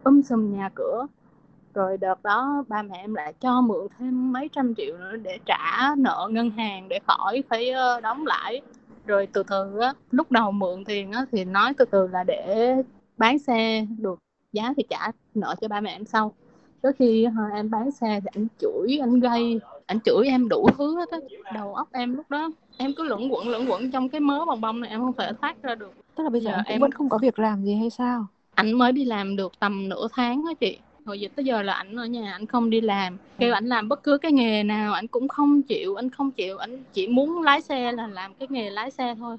um 0.03 0.21
sùm 0.21 0.57
nhà 0.57 0.69
cửa. 0.75 1.07
Rồi 1.73 1.97
đợt 1.97 2.23
đó 2.23 2.63
ba 2.67 2.81
mẹ 2.81 2.97
em 2.97 3.13
lại 3.13 3.33
cho 3.39 3.61
mượn 3.61 3.87
thêm 3.99 4.33
mấy 4.33 4.49
trăm 4.51 4.75
triệu 4.75 4.97
nữa 4.97 5.15
để 5.23 5.39
trả 5.45 5.95
nợ 5.97 6.29
ngân 6.31 6.49
hàng 6.49 6.89
để 6.89 6.99
khỏi 7.07 7.43
phải 7.49 7.73
đóng 8.03 8.25
lại 8.25 8.61
rồi 9.05 9.27
từ 9.33 9.43
từ 9.43 9.79
á 9.79 9.93
lúc 10.11 10.31
đầu 10.31 10.51
mượn 10.51 10.85
tiền 10.85 11.11
á 11.11 11.25
thì 11.31 11.45
nói 11.45 11.73
từ 11.77 11.85
từ 11.85 12.07
là 12.07 12.23
để 12.23 12.75
bán 13.17 13.39
xe 13.39 13.85
được 13.97 14.19
giá 14.53 14.73
thì 14.77 14.83
trả 14.89 15.11
nợ 15.33 15.55
cho 15.61 15.67
ba 15.67 15.81
mẹ 15.81 15.91
em 15.91 16.05
sau. 16.05 16.33
Tới 16.81 16.93
khi 16.99 17.27
em 17.53 17.69
bán 17.69 17.91
xe 17.91 18.19
thì 18.23 18.27
anh 18.33 18.47
chửi 18.59 18.97
anh 19.01 19.19
gây 19.19 19.59
anh 19.85 19.99
chửi 19.99 20.27
em 20.27 20.49
đủ 20.49 20.69
thứ 20.77 20.95
hết 20.95 21.09
á 21.09 21.17
đầu 21.53 21.75
óc 21.75 21.89
em 21.91 22.15
lúc 22.15 22.25
đó 22.29 22.49
em 22.77 22.93
cứ 22.97 23.03
luẩn 23.03 23.29
quẩn 23.29 23.49
luẩn 23.49 23.67
quẩn 23.67 23.91
trong 23.91 24.09
cái 24.09 24.21
mớ 24.21 24.45
bong 24.45 24.61
bong 24.61 24.81
này 24.81 24.89
em 24.89 24.99
không 24.99 25.13
thể 25.13 25.31
thoát 25.41 25.63
ra 25.63 25.75
được. 25.75 25.93
Tức 26.15 26.23
là 26.23 26.29
bây 26.29 26.41
giờ, 26.41 26.51
giờ 26.51 26.63
em 26.65 26.81
vẫn 26.81 26.91
không 26.91 27.09
có 27.09 27.17
việc 27.17 27.39
làm 27.39 27.63
gì 27.63 27.75
hay 27.75 27.89
sao? 27.89 28.25
Anh 28.53 28.73
mới 28.73 28.91
đi 28.91 29.05
làm 29.05 29.35
được 29.35 29.51
tầm 29.59 29.89
nửa 29.89 30.07
tháng 30.11 30.43
á 30.47 30.53
chị 30.59 30.77
hồi 31.05 31.19
dịch 31.19 31.31
tới 31.35 31.45
giờ 31.45 31.61
là 31.61 31.73
ảnh 31.73 31.95
ở 31.95 32.05
nhà 32.05 32.31
ảnh 32.31 32.45
không 32.45 32.69
đi 32.69 32.81
làm. 32.81 33.17
Kêu 33.37 33.53
ảnh 33.53 33.65
làm 33.65 33.89
bất 33.89 34.03
cứ 34.03 34.17
cái 34.17 34.31
nghề 34.31 34.63
nào 34.63 34.93
ảnh 34.93 35.07
cũng 35.07 35.27
không 35.27 35.61
chịu 35.61 35.95
anh 35.95 36.09
không 36.09 36.31
chịu 36.31 36.57
ảnh 36.57 36.83
chỉ 36.93 37.07
muốn 37.07 37.41
lái 37.41 37.61
xe 37.61 37.91
là 37.91 38.07
làm 38.07 38.33
cái 38.39 38.47
nghề 38.51 38.69
lái 38.69 38.91
xe 38.91 39.15
thôi. 39.15 39.37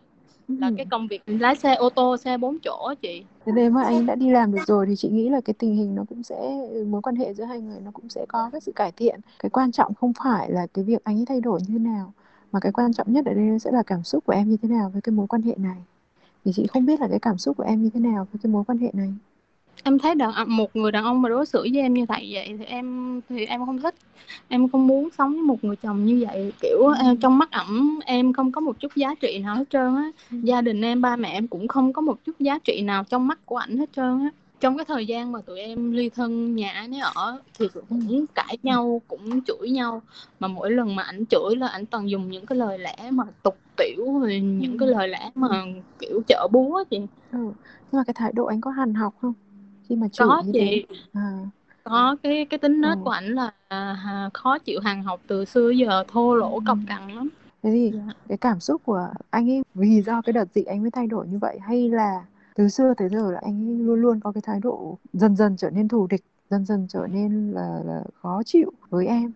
Là 0.49 0.71
cái 0.77 0.87
công 0.91 1.07
việc 1.09 1.23
lái 1.27 1.57
xe 1.57 1.75
ô 1.75 1.91
tô 1.91 2.17
xe 2.17 2.39
bốn 2.39 2.59
chỗ 2.59 2.95
chị. 3.03 3.25
Thế 3.47 3.53
nếu 3.57 3.71
mà 3.71 3.83
anh 3.83 4.07
đã 4.07 4.15
đi 4.15 4.31
làm 4.31 4.53
được 4.53 4.63
rồi 4.67 4.87
thì 4.87 4.97
chị 4.97 5.09
nghĩ 5.09 5.29
là 5.29 5.41
cái 5.41 5.55
tình 5.55 5.77
hình 5.77 5.95
nó 5.95 6.05
cũng 6.09 6.23
sẽ 6.23 6.57
mối 6.87 7.03
quan 7.03 7.17
hệ 7.17 7.35
giữa 7.35 7.45
hai 7.45 7.61
người 7.61 7.81
nó 7.85 7.91
cũng 7.91 8.09
sẽ 8.09 8.27
có 8.29 8.51
cái 8.53 8.61
sự 8.61 8.73
cải 8.73 8.93
thiện. 8.93 9.21
Cái 9.39 9.51
quan 9.51 9.73
trọng 9.73 9.95
không 9.95 10.13
phải 10.25 10.51
là 10.51 10.67
cái 10.75 10.85
việc 10.85 11.05
anh 11.05 11.19
ấy 11.19 11.27
thay 11.27 11.41
đổi 11.41 11.61
như 11.61 11.67
thế 11.69 11.79
nào 11.79 12.13
mà 12.53 12.61
cái 12.61 12.73
quan 12.73 12.93
trọng 12.93 13.13
nhất 13.13 13.27
ở 13.27 13.35
đây 13.35 13.59
sẽ 13.59 13.71
là 13.71 13.83
cảm 13.83 14.03
xúc 14.03 14.25
của 14.27 14.33
em 14.33 14.51
như 14.51 14.57
thế 14.63 14.69
nào 14.69 14.91
với 14.93 15.03
cái 15.03 15.13
mối 15.13 15.27
quan 15.27 15.43
hệ 15.43 15.55
này. 15.57 15.79
Thì 16.45 16.53
chị 16.55 16.67
không 16.67 16.87
biết 16.87 17.01
là 17.01 17.09
cái 17.09 17.19
cảm 17.19 17.39
xúc 17.39 17.57
của 17.57 17.65
em 17.65 17.83
như 17.83 17.91
thế 17.95 18.01
nào 18.01 18.27
với 18.33 18.41
cái 18.43 18.53
mối 18.53 18.65
quan 18.67 18.79
hệ 18.79 18.91
này 18.93 19.15
em 19.83 19.99
thấy 19.99 20.15
đàn 20.15 20.31
một 20.47 20.77
người 20.77 20.93
đàn 20.93 21.05
ông 21.05 21.23
mà 21.23 21.29
đối 21.29 21.47
xử 21.47 21.61
với 21.73 21.81
em 21.83 21.95
như 21.95 22.05
vậy 22.09 22.31
vậy 22.33 22.55
thì 22.59 22.65
em 22.65 23.21
thì 23.29 23.47
em 23.47 23.67
không 23.67 23.81
thích. 23.81 23.95
Em 24.49 24.69
không 24.69 24.87
muốn 24.87 25.09
sống 25.19 25.33
với 25.33 25.43
một 25.43 25.65
người 25.65 25.77
chồng 25.77 26.05
như 26.05 26.27
vậy. 26.29 26.53
Kiểu 26.61 26.79
uh, 26.79 27.21
trong 27.21 27.39
mắt 27.39 27.51
ẩm 27.51 28.01
em 28.07 28.33
không 28.33 28.53
có 28.53 28.61
một 28.61 28.81
chút 28.81 28.97
giá 28.97 29.15
trị 29.15 29.39
nào 29.39 29.57
hết 29.57 29.65
trơn 29.71 29.97
á. 29.97 30.11
Gia 30.31 30.61
đình 30.61 30.83
em 30.83 31.03
ba 31.03 31.17
mẹ 31.17 31.29
em 31.29 31.49
cũng 31.49 31.69
không 31.69 31.93
có 31.93 32.03
một 32.03 32.25
chút 32.25 32.33
giá 32.39 32.59
trị 32.59 32.83
nào 32.83 33.05
trong 33.05 33.27
mắt 33.27 33.47
của 33.47 33.57
ảnh 33.57 33.79
hết 33.79 33.93
trơn 33.97 34.21
á. 34.21 34.31
Trong 34.61 34.77
cái 34.77 34.85
thời 34.85 35.07
gian 35.07 35.33
mà 35.33 35.41
tụi 35.41 35.61
em 35.61 35.93
ly 35.93 36.09
thân 36.09 36.57
nhà 36.57 36.71
anh 36.71 36.95
ấy 36.95 37.01
ở 37.01 37.41
thì 37.59 37.69
cũng 37.75 38.27
cãi 38.35 38.59
nhau 38.63 39.03
cũng 39.09 39.41
chửi 39.43 39.71
nhau. 39.71 40.03
Mà 40.41 40.49
mỗi 40.49 40.71
lần 40.71 40.97
mà 40.97 41.03
ảnh 41.03 41.27
chửi 41.27 41.57
là 41.57 41.69
ảnh 41.69 41.87
toàn 41.87 42.11
dùng 42.11 42.31
những 42.31 42.47
cái 42.47 42.59
lời 42.59 42.79
lẽ 42.79 43.11
mà 43.11 43.25
tục 43.43 43.59
tiểu 43.77 44.21
rồi 44.21 44.41
những 44.41 44.79
cái 44.79 44.89
lời 44.89 45.09
lẽ 45.09 45.31
mà 45.35 45.65
kiểu 45.99 46.23
chợ 46.27 46.49
búa 46.53 46.85
chị. 46.91 46.99
Ừ. 47.33 47.39
nhưng 47.93 47.99
mà 47.99 48.03
cái 48.07 48.15
thái 48.15 48.33
độ 48.33 48.45
anh 48.45 48.61
có 48.61 48.71
hằn 48.71 48.95
học 48.95 49.15
không 49.21 49.33
khi 49.89 49.97
mà 49.97 50.09
chửi 50.09 50.27
có 50.29 50.43
như 50.47 50.51
chị 50.53 50.59
thế 50.61 50.97
à. 51.13 51.39
có 51.85 52.17
cái 52.23 52.45
cái 52.51 52.59
tính 52.59 52.81
nết 52.81 52.99
Ừ. 52.99 53.03
của 53.05 53.11
ảnh 53.11 53.25
là 53.35 53.53
à, 53.69 54.31
khó 54.35 54.59
chịu 54.59 54.81
hàng 54.81 55.03
học 55.03 55.21
từ 55.27 55.45
xưa 55.45 55.71
giờ 55.71 56.05
thô 56.09 56.35
lỗ 56.35 56.61
cọc 56.67 56.79
cằn 56.89 57.09
lắm 57.15 57.29
thế 57.63 57.71
thì 57.71 57.93
Dạ. 57.95 58.13
cái 58.29 58.39
cảm 58.39 58.61
xúc 58.61 58.83
của 58.85 59.09
anh 59.31 59.51
ấy 59.51 59.63
vì 59.75 60.03
do 60.03 60.23
cái 60.23 60.33
đợt 60.33 60.45
dịch 60.55 60.67
anh 60.67 60.83
mới 60.83 60.91
thay 60.91 61.07
đổi 61.07 61.27
như 61.29 61.39
vậy 61.39 61.59
hay 61.63 61.89
là 61.89 62.25
từ 62.55 62.69
xưa 62.69 62.95
tới 62.97 63.09
giờ 63.09 63.31
là 63.33 63.41
anh 63.45 63.69
ấy 63.69 63.75
luôn 63.77 64.01
luôn 64.01 64.21
có 64.21 64.33
cái 64.33 64.43
thái 64.47 64.61
độ 64.61 64.99
dần 65.13 65.37
dần 65.37 65.57
trở 65.57 65.71
nên 65.71 65.89
thù 65.89 66.07
địch 66.07 66.25
dần 66.51 66.65
dần 66.65 66.87
trở 66.89 67.07
nên 67.11 67.51
là 67.53 67.81
là 67.85 68.05
khó 68.15 68.43
chịu 68.47 68.73
với 68.91 69.07
em 69.07 69.33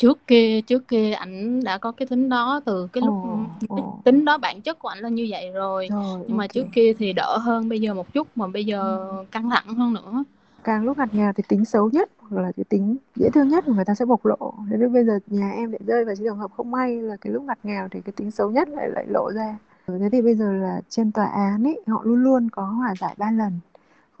trước 0.00 0.18
kia 0.26 0.60
trước 0.66 0.88
kia 0.88 1.12
ảnh 1.12 1.64
đã 1.64 1.78
có 1.78 1.92
cái 1.92 2.06
tính 2.06 2.28
đó 2.28 2.60
từ 2.66 2.88
cái 2.92 3.02
lúc 3.02 3.14
cái 3.60 3.68
ồ. 3.68 4.00
tính 4.04 4.24
đó 4.24 4.38
bản 4.38 4.62
chất 4.62 4.78
của 4.78 4.88
ảnh 4.88 4.98
là 4.98 5.08
như 5.08 5.26
vậy 5.30 5.50
rồi. 5.54 5.88
Rồi 5.90 6.24
nhưng 6.28 6.36
mà 6.36 6.44
ok. 6.44 6.52
trước 6.52 6.66
kia 6.72 6.92
thì 6.98 7.12
đỡ 7.12 7.38
hơn 7.38 7.68
bây 7.68 7.80
giờ 7.80 7.94
một 7.94 8.12
chút 8.12 8.28
mà 8.36 8.46
bây 8.46 8.64
giờ 8.64 9.08
căng 9.30 9.50
thẳng 9.50 9.74
hơn 9.74 9.92
nữa. 9.92 10.24
Càng 10.64 10.84
lúc 10.84 10.98
ngặt 10.98 11.14
nghèo 11.14 11.32
thì 11.32 11.42
tính 11.48 11.64
xấu 11.64 11.90
nhất 11.90 12.10
hoặc 12.18 12.42
là 12.42 12.52
cái 12.56 12.64
tính 12.64 12.96
dễ 13.16 13.30
thương 13.34 13.48
nhất 13.48 13.64
của 13.66 13.72
người 13.72 13.84
ta 13.84 13.94
sẽ 13.94 14.04
bộc 14.04 14.26
lộ. 14.26 14.54
Thế 14.70 14.76
nên 14.76 14.92
bây 14.92 15.04
giờ 15.04 15.18
nhà 15.26 15.50
em 15.50 15.72
lại 15.72 15.80
rơi 15.86 16.04
vào 16.04 16.14
trường 16.18 16.36
hợp 16.38 16.50
không 16.56 16.70
may 16.70 17.02
là 17.02 17.16
cái 17.20 17.32
lúc 17.32 17.42
ngặt 17.44 17.58
nghèo 17.62 17.88
thì 17.90 18.00
cái 18.00 18.12
tính 18.16 18.30
xấu 18.30 18.50
nhất 18.50 18.68
lại 18.68 18.88
lại 18.90 19.04
lộ 19.08 19.30
ra. 19.34 19.58
Ừ, 19.86 19.98
thế 20.00 20.08
thì 20.12 20.22
bây 20.22 20.34
giờ 20.34 20.52
là 20.52 20.80
trên 20.88 21.12
tòa 21.12 21.26
án 21.26 21.64
ấy 21.64 21.84
họ 21.86 22.00
luôn 22.04 22.22
luôn 22.22 22.48
có 22.50 22.62
hòa 22.62 22.94
giải 23.00 23.14
ba 23.18 23.30
lần 23.30 23.60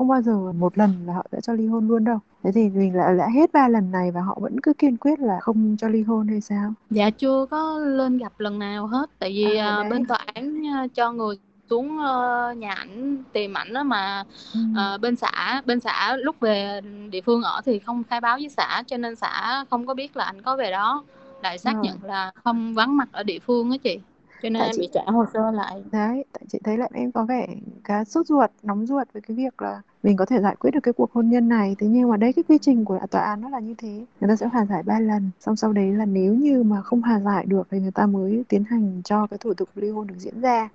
không 0.00 0.08
bao 0.08 0.22
giờ 0.22 0.52
một 0.52 0.78
lần 0.78 1.06
là 1.06 1.12
họ 1.14 1.26
đã 1.32 1.40
cho 1.40 1.52
ly 1.52 1.66
hôn 1.66 1.88
luôn 1.88 2.04
đâu 2.04 2.18
thế 2.42 2.50
thì 2.54 2.68
mình 2.68 2.94
là 2.96 3.14
đã 3.18 3.28
hết 3.34 3.52
ba 3.52 3.68
lần 3.68 3.90
này 3.90 4.10
và 4.10 4.20
họ 4.20 4.38
vẫn 4.40 4.60
cứ 4.62 4.72
kiên 4.74 4.96
quyết 4.96 5.18
là 5.20 5.40
không 5.40 5.76
cho 5.78 5.88
ly 5.88 6.02
hôn 6.02 6.28
hay 6.28 6.40
sao 6.40 6.72
dạ 6.90 7.10
chưa 7.10 7.46
có 7.50 7.78
lên 7.78 8.18
gặp 8.18 8.40
lần 8.40 8.58
nào 8.58 8.86
hết 8.86 9.10
tại 9.18 9.30
vì 9.30 9.56
À, 9.56 9.66
à, 9.66 9.82
đấy. 9.82 9.90
bên 9.90 10.06
tòa 10.06 10.18
án 10.34 10.66
à, 10.66 10.86
cho 10.94 11.12
người 11.12 11.36
xuống 11.70 11.98
ờ, 11.98 12.52
nhà 12.56 12.72
ảnh 12.74 13.22
tìm 13.32 13.54
ảnh 13.56 13.72
đó 13.72 13.82
mà 13.82 14.24
ừ. 14.54 14.60
Ờ, 14.76 14.98
bên 14.98 15.16
xã 15.16 15.62
bên 15.66 15.80
xã 15.80 16.16
lúc 16.16 16.40
về 16.40 16.80
địa 17.10 17.20
phương 17.20 17.42
ở 17.42 17.60
thì 17.64 17.78
không 17.78 18.02
khai 18.10 18.20
báo 18.20 18.36
với 18.36 18.48
xã 18.48 18.82
cho 18.86 18.96
nên 18.96 19.16
xã 19.16 19.64
không 19.70 19.86
có 19.86 19.94
biết 19.94 20.16
là 20.16 20.24
anh 20.24 20.42
có 20.42 20.56
về 20.56 20.70
đó 20.70 21.04
lại 21.42 21.58
xác 21.58 21.74
Rồi. 21.74 21.84
nhận 21.84 21.98
là 22.02 22.32
không 22.44 22.74
vắng 22.74 22.96
mặt 22.96 23.08
ở 23.12 23.22
địa 23.22 23.38
phương 23.38 23.70
á 23.70 23.76
chị 23.84 23.98
cho 24.42 24.48
nên 24.48 24.60
Tại 24.60 24.68
em 24.68 24.72
chị- 24.76 24.80
bị 24.82 24.88
trả 24.92 25.00
hồ 25.06 25.24
sơ 25.34 25.50
lại 25.50 25.82
Đấy, 25.92 26.24
tại 26.32 26.42
chị 26.48 26.58
thấy 26.64 26.78
là 26.78 26.88
em 26.94 27.12
có 27.12 27.24
vẻ 27.24 27.46
khá 27.84 28.04
sốt 28.04 28.26
ruột, 28.26 28.50
nóng 28.62 28.86
ruột 28.86 29.08
với 29.12 29.22
cái 29.22 29.36
việc 29.36 29.62
là 29.62 29.82
mình 30.02 30.16
có 30.16 30.26
thể 30.26 30.40
giải 30.40 30.56
quyết 30.56 30.70
được 30.70 30.80
cái 30.82 30.92
cuộc 30.92 31.12
hôn 31.12 31.30
nhân 31.30 31.48
này. 31.48 31.76
Thế 31.78 31.86
nhưng 31.86 32.10
mà 32.10 32.16
đấy 32.16 32.32
cái 32.32 32.42
quy 32.48 32.58
trình 32.58 32.84
của 32.84 32.98
tòa 33.10 33.22
án 33.22 33.40
nó 33.40 33.48
là 33.48 33.60
như 33.60 33.74
thế. 33.78 34.04
Người 34.20 34.28
ta 34.28 34.36
sẽ 34.36 34.46
hòa 34.46 34.66
giải 34.66 34.82
ba 34.82 35.00
lần. 35.00 35.30
Xong 35.40 35.56
sau 35.56 35.72
đấy 35.72 35.92
là 35.92 36.04
nếu 36.04 36.34
như 36.34 36.62
mà 36.62 36.82
không 36.82 37.02
hòa 37.02 37.20
giải 37.20 37.46
được 37.46 37.68
thì 37.70 37.80
người 37.80 37.90
ta 37.90 38.06
mới 38.06 38.44
tiến 38.48 38.64
hành 38.64 39.02
cho 39.04 39.26
cái 39.26 39.38
thủ 39.38 39.54
tục 39.54 39.68
ly 39.74 39.90
hôn 39.90 40.06
được 40.06 40.14
diễn 40.18 40.40
ra. 40.40 40.68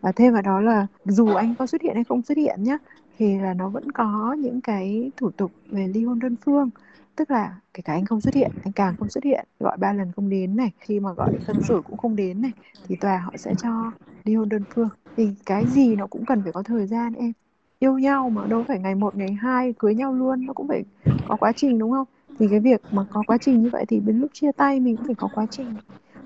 Và 0.00 0.12
thêm 0.12 0.32
vào 0.32 0.42
đó 0.42 0.60
là 0.60 0.86
dù 1.04 1.32
anh 1.34 1.54
có 1.58 1.66
xuất 1.66 1.82
hiện 1.82 1.94
hay 1.94 2.04
không 2.04 2.22
xuất 2.22 2.38
hiện 2.38 2.64
nhá, 2.64 2.78
thì 3.18 3.38
là 3.38 3.54
nó 3.54 3.68
vẫn 3.68 3.92
có 3.92 4.36
những 4.38 4.60
cái 4.60 5.10
thủ 5.16 5.30
tục 5.30 5.50
về 5.70 5.88
ly 5.88 6.04
hôn 6.04 6.18
đơn 6.18 6.36
phương. 6.44 6.70
Tức 7.16 7.30
là 7.30 7.60
kể 7.74 7.82
cả 7.84 7.92
anh 7.92 8.04
không 8.06 8.20
xuất 8.20 8.34
hiện, 8.34 8.52
anh 8.64 8.72
càng 8.72 8.96
không 8.98 9.08
xuất 9.08 9.24
hiện, 9.24 9.44
gọi 9.60 9.76
ba 9.76 9.92
lần 9.92 10.12
không 10.12 10.28
đến 10.28 10.56
này, 10.56 10.70
khi 10.80 11.00
mà 11.00 11.12
gọi 11.12 11.38
phân 11.46 11.60
xử 11.60 11.82
cũng 11.84 11.96
không 11.96 12.16
đến 12.16 12.40
này, 12.42 12.52
thì 12.88 12.96
tòa 12.96 13.18
họ 13.18 13.34
sẽ 13.38 13.54
cho 13.54 13.92
ly 14.24 14.34
hôn 14.34 14.48
đơn 14.48 14.64
phương. 14.74 14.88
Thì 15.16 15.34
cái 15.46 15.68
gì 15.68 15.96
nó 15.96 16.06
cũng 16.06 16.24
cần 16.26 16.42
phải 16.42 16.52
có 16.52 16.62
thời 16.62 16.86
gian 16.86 17.12
em. 17.14 17.32
Yêu 17.78 17.98
nhau 17.98 18.30
mà 18.30 18.46
đâu 18.46 18.64
phải 18.68 18.78
ngày 18.80 18.94
một 18.94 19.16
ngày 19.16 19.32
hai 19.32 19.74
cưới 19.78 19.94
nhau 19.94 20.14
luôn 20.14 20.46
nó 20.46 20.52
cũng 20.52 20.68
phải 20.68 20.84
có 21.24 21.36
quá 21.36 21.52
trình 21.56 21.78
đúng 21.78 21.90
không? 21.92 22.06
Thì 22.38 22.46
cái 22.50 22.60
việc 22.60 22.80
mà 22.90 23.04
có 23.10 23.22
quá 23.22 23.38
trình 23.40 23.62
như 23.62 23.70
vậy 23.70 23.84
thì 23.88 24.00
đến 24.00 24.18
lúc 24.20 24.30
chia 24.34 24.52
tay 24.52 24.80
mình 24.80 24.96
cũng 24.96 25.06
phải 25.06 25.14
có 25.18 25.28
quá 25.28 25.46
trình. 25.50 25.78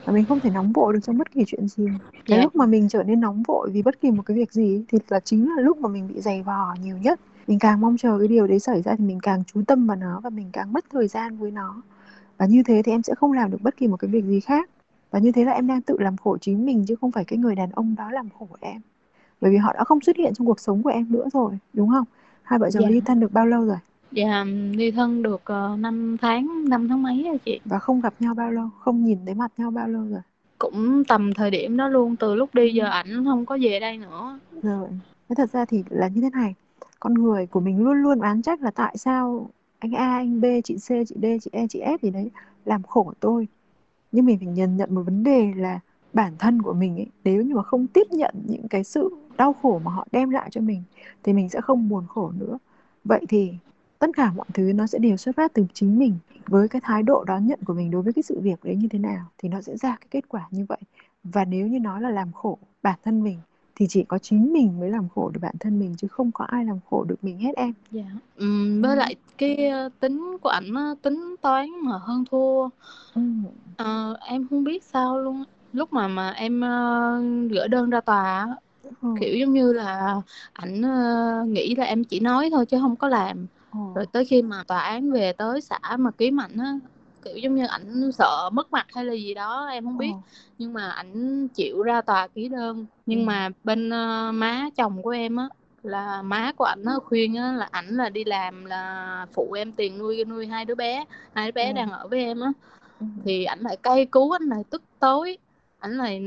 Và 0.04 0.12
mình 0.12 0.26
không 0.26 0.40
thể 0.40 0.50
nóng 0.50 0.73
vội 0.73 0.92
được 0.92 1.00
trong 1.02 1.18
bất 1.18 1.30
kỳ 1.30 1.44
chuyện 1.47 1.68
gì. 1.68 2.00
Cái 2.28 2.38
Dạ. 2.38 2.42
lúc 2.42 2.54
mà 2.56 2.66
mình 2.66 2.88
trở 2.88 3.02
nên 3.02 3.20
nóng 3.20 3.42
vội 3.42 3.70
vì 3.73 3.82
bất 3.82 4.00
kỳ 4.00 4.11
một 4.11 4.23
cái 4.26 4.37
việc 4.37 4.52
gì 4.52 4.85
thì 4.88 4.99
là 5.09 5.20
chính 5.20 5.49
là 5.56 5.62
lúc 5.62 5.78
mà 5.78 5.88
mình 5.88 6.09
bị 6.09 6.20
dày 6.20 6.42
vò 6.42 6.75
nhiều 6.80 6.99
nhất 6.99 7.20
mình 7.50 7.59
càng 7.59 7.80
mong 7.80 7.97
chờ 7.97 8.19
cái 8.19 8.28
điều 8.28 8.47
đấy 8.47 8.59
xảy 8.59 8.83
ra 8.83 8.95
thì 8.99 9.04
mình 9.04 9.19
càng 9.23 9.42
chú 9.52 9.62
tâm 9.66 9.87
vào 9.87 9.97
nó 9.97 10.21
và 10.21 10.30
mình 10.30 10.50
càng 10.52 10.73
mất 10.73 10.85
thời 10.90 11.09
gian 11.09 11.37
với 11.37 11.50
nó. 11.50 11.83
Và 12.38 12.47
như 12.47 12.62
thế 12.62 12.83
thì 12.85 12.92
em 12.92 13.02
sẽ 13.02 13.14
không 13.14 13.33
làm 13.33 13.50
được 13.50 13.59
bất 13.62 13.76
kỳ 13.76 13.87
một 13.88 13.97
cái 13.97 14.11
việc 14.11 14.25
gì 14.25 14.40
khác. 14.40 14.71
Và 15.11 15.19
như 15.19 15.33
thế 15.33 15.45
là 15.45 15.52
em 15.52 15.66
đang 15.66 15.83
tự 15.83 15.97
làm 15.99 16.16
khổ 16.16 16.37
chính 16.40 16.66
mình 16.66 16.85
chứ 16.88 16.95
không 17.00 17.12
phải 17.12 17.25
cái 17.25 17.38
người 17.38 17.54
đàn 17.54 17.71
ông 17.71 17.95
đó 17.99 18.11
làm 18.11 18.28
khổ 18.38 18.49
em. 18.61 18.80
Bởi 19.40 19.50
vì 19.50 19.57
họ 19.57 19.73
đã 19.73 19.85
không 19.85 20.00
xuất 20.00 20.16
hiện 20.16 20.35
trong 20.35 20.47
cuộc 20.47 20.61
sống 20.61 20.83
của 20.83 20.90
em 20.90 21.12
nữa 21.12 21.25
rồi 21.33 21.59
đúng 21.73 21.88
không? 21.88 22.04
Hai 22.42 22.59
vợ 22.59 22.71
chồng 22.71 22.83
Dạ. 22.83 22.88
ly 22.88 23.00
thân 23.00 23.21
được 23.21 23.33
bao 23.33 23.47
lâu 23.47 23.66
rồi? 23.66 23.76
Dạ, 24.12 24.45
ly 24.73 24.90
thân 24.90 25.23
được 25.23 25.42
uh, 25.75 25.78
5 25.78 26.16
tháng, 26.21 26.64
5 26.69 26.88
tháng 26.88 27.02
mấy 27.02 27.25
rồi 27.25 27.38
chị. 27.45 27.61
và 27.64 27.78
không 27.78 28.00
gặp 28.00 28.14
nhau 28.21 28.35
bao 28.35 28.50
lâu? 28.50 28.69
Không 28.78 29.04
nhìn 29.04 29.19
thấy 29.26 29.35
mặt 29.35 29.52
nhau 29.57 29.71
bao 29.71 29.88
lâu 29.88 30.02
rồi? 30.11 30.21
Cũng 30.59 31.04
tầm 31.04 31.35
thời 31.35 31.50
điểm 31.50 31.76
đó 31.76 31.88
luôn, 31.88 32.16
từ 32.16 32.35
lúc 32.35 32.54
đi 32.54 32.73
giờ 32.75 32.85
ảnh 32.85 33.25
không 33.25 33.47
có 33.47 33.59
về 33.62 33.80
đây 33.80 33.99
nữa. 33.99 34.38
rồi. 34.62 34.88
Thế 35.28 35.35
thật 35.35 35.52
ra 35.52 35.64
thì 35.64 35.85
là 35.88 36.09
như 36.09 36.21
thế 36.21 36.30
này 36.30 36.54
con 37.00 37.14
người 37.14 37.47
của 37.47 37.61
mình 37.61 37.85
luôn 37.85 38.02
luôn 38.02 38.19
oán 38.19 38.42
trách 38.42 38.62
là 38.62 38.71
tại 38.71 38.97
sao 38.97 39.50
anh 39.78 39.92
A, 39.92 40.16
anh 40.16 40.40
B, 40.40 40.45
chị 40.64 40.76
C, 40.76 40.88
chị 40.88 41.14
D, 41.23 41.25
chị 41.42 41.50
E 41.52 41.66
chị 41.66 41.80
F 41.80 41.99
gì 42.02 42.11
đấy 42.11 42.30
làm 42.64 42.83
khổ 42.83 43.12
tôi. 43.21 43.49
Nhưng 44.12 44.26
mình 44.26 44.38
phải 44.38 44.49
nhìn 44.49 44.76
nhận 44.76 44.95
một 44.95 45.02
vấn 45.02 45.23
đề 45.25 45.52
là 45.57 45.80
bản 46.12 46.33
thân 46.38 46.62
của 46.62 46.73
mình 46.73 46.97
ấy, 46.97 47.07
nếu 47.25 47.42
như 47.42 47.54
mà 47.54 47.62
không 47.62 47.87
tiếp 47.87 48.07
nhận 48.11 48.35
những 48.47 48.69
cái 48.69 48.85
sự 48.85 49.11
đau 49.37 49.52
khổ 49.52 49.80
mà 49.85 49.90
họ 49.90 50.07
đem 50.12 50.30
lại 50.30 50.49
cho 50.50 50.61
mình 50.61 50.83
thì 51.23 51.33
mình 51.33 51.49
sẽ 51.49 51.61
không 51.61 51.88
buồn 51.88 52.04
khổ 52.09 52.33
nữa. 52.38 52.59
Vậy 53.04 53.25
thì 53.28 53.52
tất 53.99 54.11
cả 54.16 54.33
mọi 54.37 54.47
thứ 54.54 54.73
nó 54.73 54.87
sẽ 54.87 54.99
đều 54.99 55.16
xuất 55.16 55.37
phát 55.37 55.52
từ 55.54 55.66
chính 55.73 55.99
mình 55.99 56.14
với 56.47 56.69
cái 56.69 56.80
thái 56.85 57.02
độ 57.02 57.25
đón 57.25 57.47
nhận 57.47 57.61
của 57.64 57.75
mình 57.75 57.90
đối 57.90 58.02
với 58.02 58.12
cái 58.12 58.23
sự 58.23 58.40
việc 58.40 58.64
đấy 58.64 58.76
như 58.76 58.88
thế 58.90 58.99
nào 58.99 59.26
thì 59.38 59.49
nó 59.49 59.61
sẽ 59.61 59.76
ra 59.76 59.97
cái 60.00 60.07
kết 60.11 60.28
quả 60.28 60.49
như 60.50 60.66
vậy. 60.69 60.78
Và 61.25 61.45
nếu 61.45 61.66
như 61.66 61.80
nói 61.80 62.00
là 62.00 62.11
làm 62.11 62.33
khổ 62.33 62.59
bản 62.83 62.99
thân 63.04 63.23
mình 63.23 63.38
thì 63.81 63.87
chỉ 63.89 64.05
có 64.09 64.19
chính 64.19 64.53
mình 64.53 64.81
mới 64.81 64.91
làm 64.91 65.09
khổ 65.09 65.31
được 65.35 65.41
bản 65.43 65.55
thân 65.61 65.79
mình 65.79 65.95
chứ 65.99 66.09
không 66.09 66.33
có 66.33 66.45
ai 66.45 66.65
làm 66.65 66.79
khổ 66.91 67.05
được 67.05 67.25
mình 67.25 67.39
hết 67.39 67.53
em 67.57 67.73
Dạ. 67.91 68.03
Ừm, 68.37 68.83
với 68.83 68.97
Ừ. 68.97 68.99
lại 68.99 69.15
cái 69.39 69.71
tính 70.01 70.37
của 70.43 70.49
ảnh 70.49 70.75
tính 71.03 71.37
toán 71.43 71.67
mà 71.85 71.99
hơn 72.03 72.25
thua. 72.31 72.69
ừ. 73.15 73.21
Ờ, 73.77 74.17
em 74.27 74.47
không 74.51 74.65
biết 74.65 74.85
sao 74.85 75.19
luôn. 75.19 75.45
Lúc 75.73 75.93
mà 75.93 76.09
mà 76.09 76.31
em 76.31 76.61
ờ, 76.61 77.21
gửi 77.51 77.69
đơn 77.69 77.91
ra 77.91 78.01
tòa 78.01 78.47
Ừ. 79.03 79.09
kiểu 79.21 79.37
giống 79.37 79.53
như 79.53 79.73
là 79.73 80.17
ảnh 80.53 80.83
ờ, 80.83 81.45
nghĩ 81.49 81.75
là 81.75 81.85
em 81.85 82.05
chỉ 82.05 82.21
nói 82.21 82.51
thôi 82.53 82.67
chứ 82.67 82.79
không 82.81 82.97
có 82.97 83.09
làm. 83.09 83.47
Ừ. 83.73 83.79
Rồi 83.95 84.07
tới 84.13 84.25
khi 84.25 84.43
mà 84.43 84.65
tòa 84.67 84.81
án 84.81 85.13
về 85.13 85.33
tới 85.33 85.61
xã 85.61 85.79
mà 85.99 86.11
ký 86.11 86.31
ảnh 86.41 86.57
á, 86.59 86.75
kiểu 87.25 87.37
giống 87.37 87.55
như 87.55 87.67
ảnh 87.67 88.11
sợ 88.12 88.50
mất 88.53 88.73
mặt 88.73 88.87
hay 88.95 89.05
là 89.05 89.12
gì 89.12 89.35
đó 89.35 89.67
em 89.73 89.85
không 89.85 89.99
biết. 89.99 90.12
Ừ. 90.12 90.21
Nhưng 90.59 90.73
mà 90.73 90.91
ảnh 90.91 91.49
chịu 91.49 91.83
ra 91.83 92.00
tòa 92.00 92.29
ký 92.29 92.49
đơn. 92.49 92.87
Nhưng 93.07 93.21
Ừ. 93.21 93.25
mà 93.25 93.49
bên 93.65 93.91
ờ, 93.91 94.33
má 94.35 94.69
chồng 94.77 95.03
của 95.03 95.11
em 95.11 95.37
á 95.37 95.49
là 95.83 96.23
má 96.23 96.53
của 96.53 96.65
ảnh 96.65 96.85
á, 96.85 96.95
khuyên 97.05 97.35
á, 97.37 97.53
là 97.53 97.69
ảnh 97.71 97.89
là 97.97 98.09
đi 98.09 98.25
làm 98.25 98.65
là 98.65 99.27
phụ 99.33 99.53
em 99.53 99.73
tiền 99.73 99.99
nuôi 99.99 100.25
nuôi 100.25 100.47
hai 100.47 100.65
đứa 100.65 100.75
bé 100.75 101.05
hai 101.35 101.47
đứa 101.47 101.53
bé 101.53 101.67
Ừ. 101.69 101.73
đang 101.75 101.91
ở 101.91 102.09
với 102.09 102.21
em 102.25 102.41
á 102.41 102.53
Ừ. 103.00 103.07
thì 103.25 103.45
ảnh 103.45 103.61
lại 103.61 103.77
cay 103.77 104.07
cú 104.07 104.31
ảnh 104.31 104.43
lại 104.43 104.65
tức 104.71 104.83
tối 105.00 105.39
ảnh 105.79 105.93
lại 105.97 106.23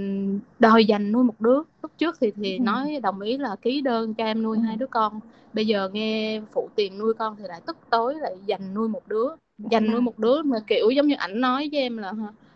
đòi 0.60 0.86
dành 0.86 1.12
nuôi 1.12 1.24
một 1.24 1.42
đứa 1.42 1.62
lúc 1.82 1.92
trước 1.98 2.18
thì 2.22 2.32
thì 2.36 2.58
Ừ. 2.58 2.64
nói 2.64 3.00
đồng 3.04 3.20
ý 3.20 3.38
là 3.38 3.56
ký 3.62 3.82
đơn 3.82 4.14
cho 4.14 4.24
em 4.26 4.44
nuôi 4.44 4.58
Ừ. 4.58 4.64
hai 4.68 4.78
đứa 4.78 4.88
con 4.88 5.20
bây 5.54 5.68
giờ 5.68 5.90
nghe 5.94 6.42
phụ 6.54 6.70
tiền 6.76 6.98
nuôi 6.98 7.14
con 7.14 7.36
thì 7.36 7.44
lại 7.48 7.62
tức 7.66 7.78
tối 7.90 8.16
lại 8.16 8.36
dành 8.46 8.74
nuôi 8.74 8.88
một 8.90 9.08
đứa 9.08 9.28
dành 9.72 9.92
nuôi 9.92 10.02
một 10.02 10.20
đứa 10.20 10.42
mà 10.44 10.58
kiểu 10.68 10.90
giống 10.90 11.08
như 11.08 11.16
ảnh 11.16 11.42
nói 11.42 11.70
với 11.72 11.82
em 11.82 11.98
là 11.98 12.14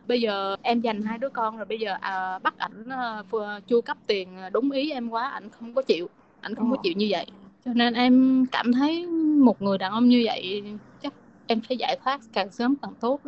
bây 0.07 0.21
giờ 0.21 0.55
em 0.61 0.81
dành 0.81 1.01
hai 1.01 1.17
đứa 1.17 1.29
con 1.29 1.57
rồi 1.57 1.65
bây 1.65 1.79
giờ 1.79 1.97
à, 2.01 2.39
bắt 2.39 2.57
ảnh 2.57 2.89
à, 2.89 3.23
phù- 3.31 3.59
chu 3.67 3.81
cấp 3.81 3.97
tiền 4.07 4.27
đúng 4.53 4.71
ý 4.71 4.91
em 4.91 5.09
quá 5.09 5.29
ảnh 5.29 5.49
không 5.49 5.73
có 5.73 5.81
chịu 5.81 6.09
ảnh 6.41 6.55
không 6.55 6.69
có 6.71 6.75
Ờ. 6.77 6.81
chịu 6.83 6.93
như 6.95 7.07
vậy. 7.09 7.25
Cho 7.65 7.73
nên 7.73 7.93
em 7.93 8.45
cảm 8.51 8.73
thấy 8.73 9.05
một 9.41 9.61
người 9.61 9.77
đàn 9.77 9.91
ông 9.91 10.09
như 10.09 10.21
vậy 10.25 10.63
chắc 11.03 11.13
em 11.47 11.61
phải 11.67 11.77
giải 11.77 11.97
thoát 12.03 12.21
càng 12.33 12.51
sớm 12.51 12.75
càng 12.81 12.93
tốt. 12.99 13.19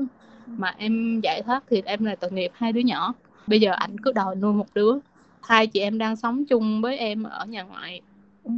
Mà 0.57 0.75
em 0.77 1.19
giải 1.24 1.41
thoát 1.45 1.63
thì 1.69 1.81
em 1.86 2.05
là 2.05 2.15
tội 2.15 2.31
nghiệp 2.31 2.51
hai 2.53 2.74
đứa 2.74 2.81
nhỏ. 2.81 3.13
Bây 3.48 3.59
giờ 3.62 3.71
ảnh 3.71 3.98
cứ 4.00 4.12
đòi 4.12 4.36
nuôi 4.36 4.53
một 4.53 4.67
đứa. 4.74 4.93
Hai 5.43 5.67
chị 5.67 5.79
em 5.79 5.98
đang 5.98 6.15
sống 6.15 6.45
chung 6.45 6.81
với 6.81 6.98
em 6.98 7.24
ở 7.24 7.45
nhà 7.45 7.63
ngoại. 7.63 8.01
Ừ. 8.43 8.51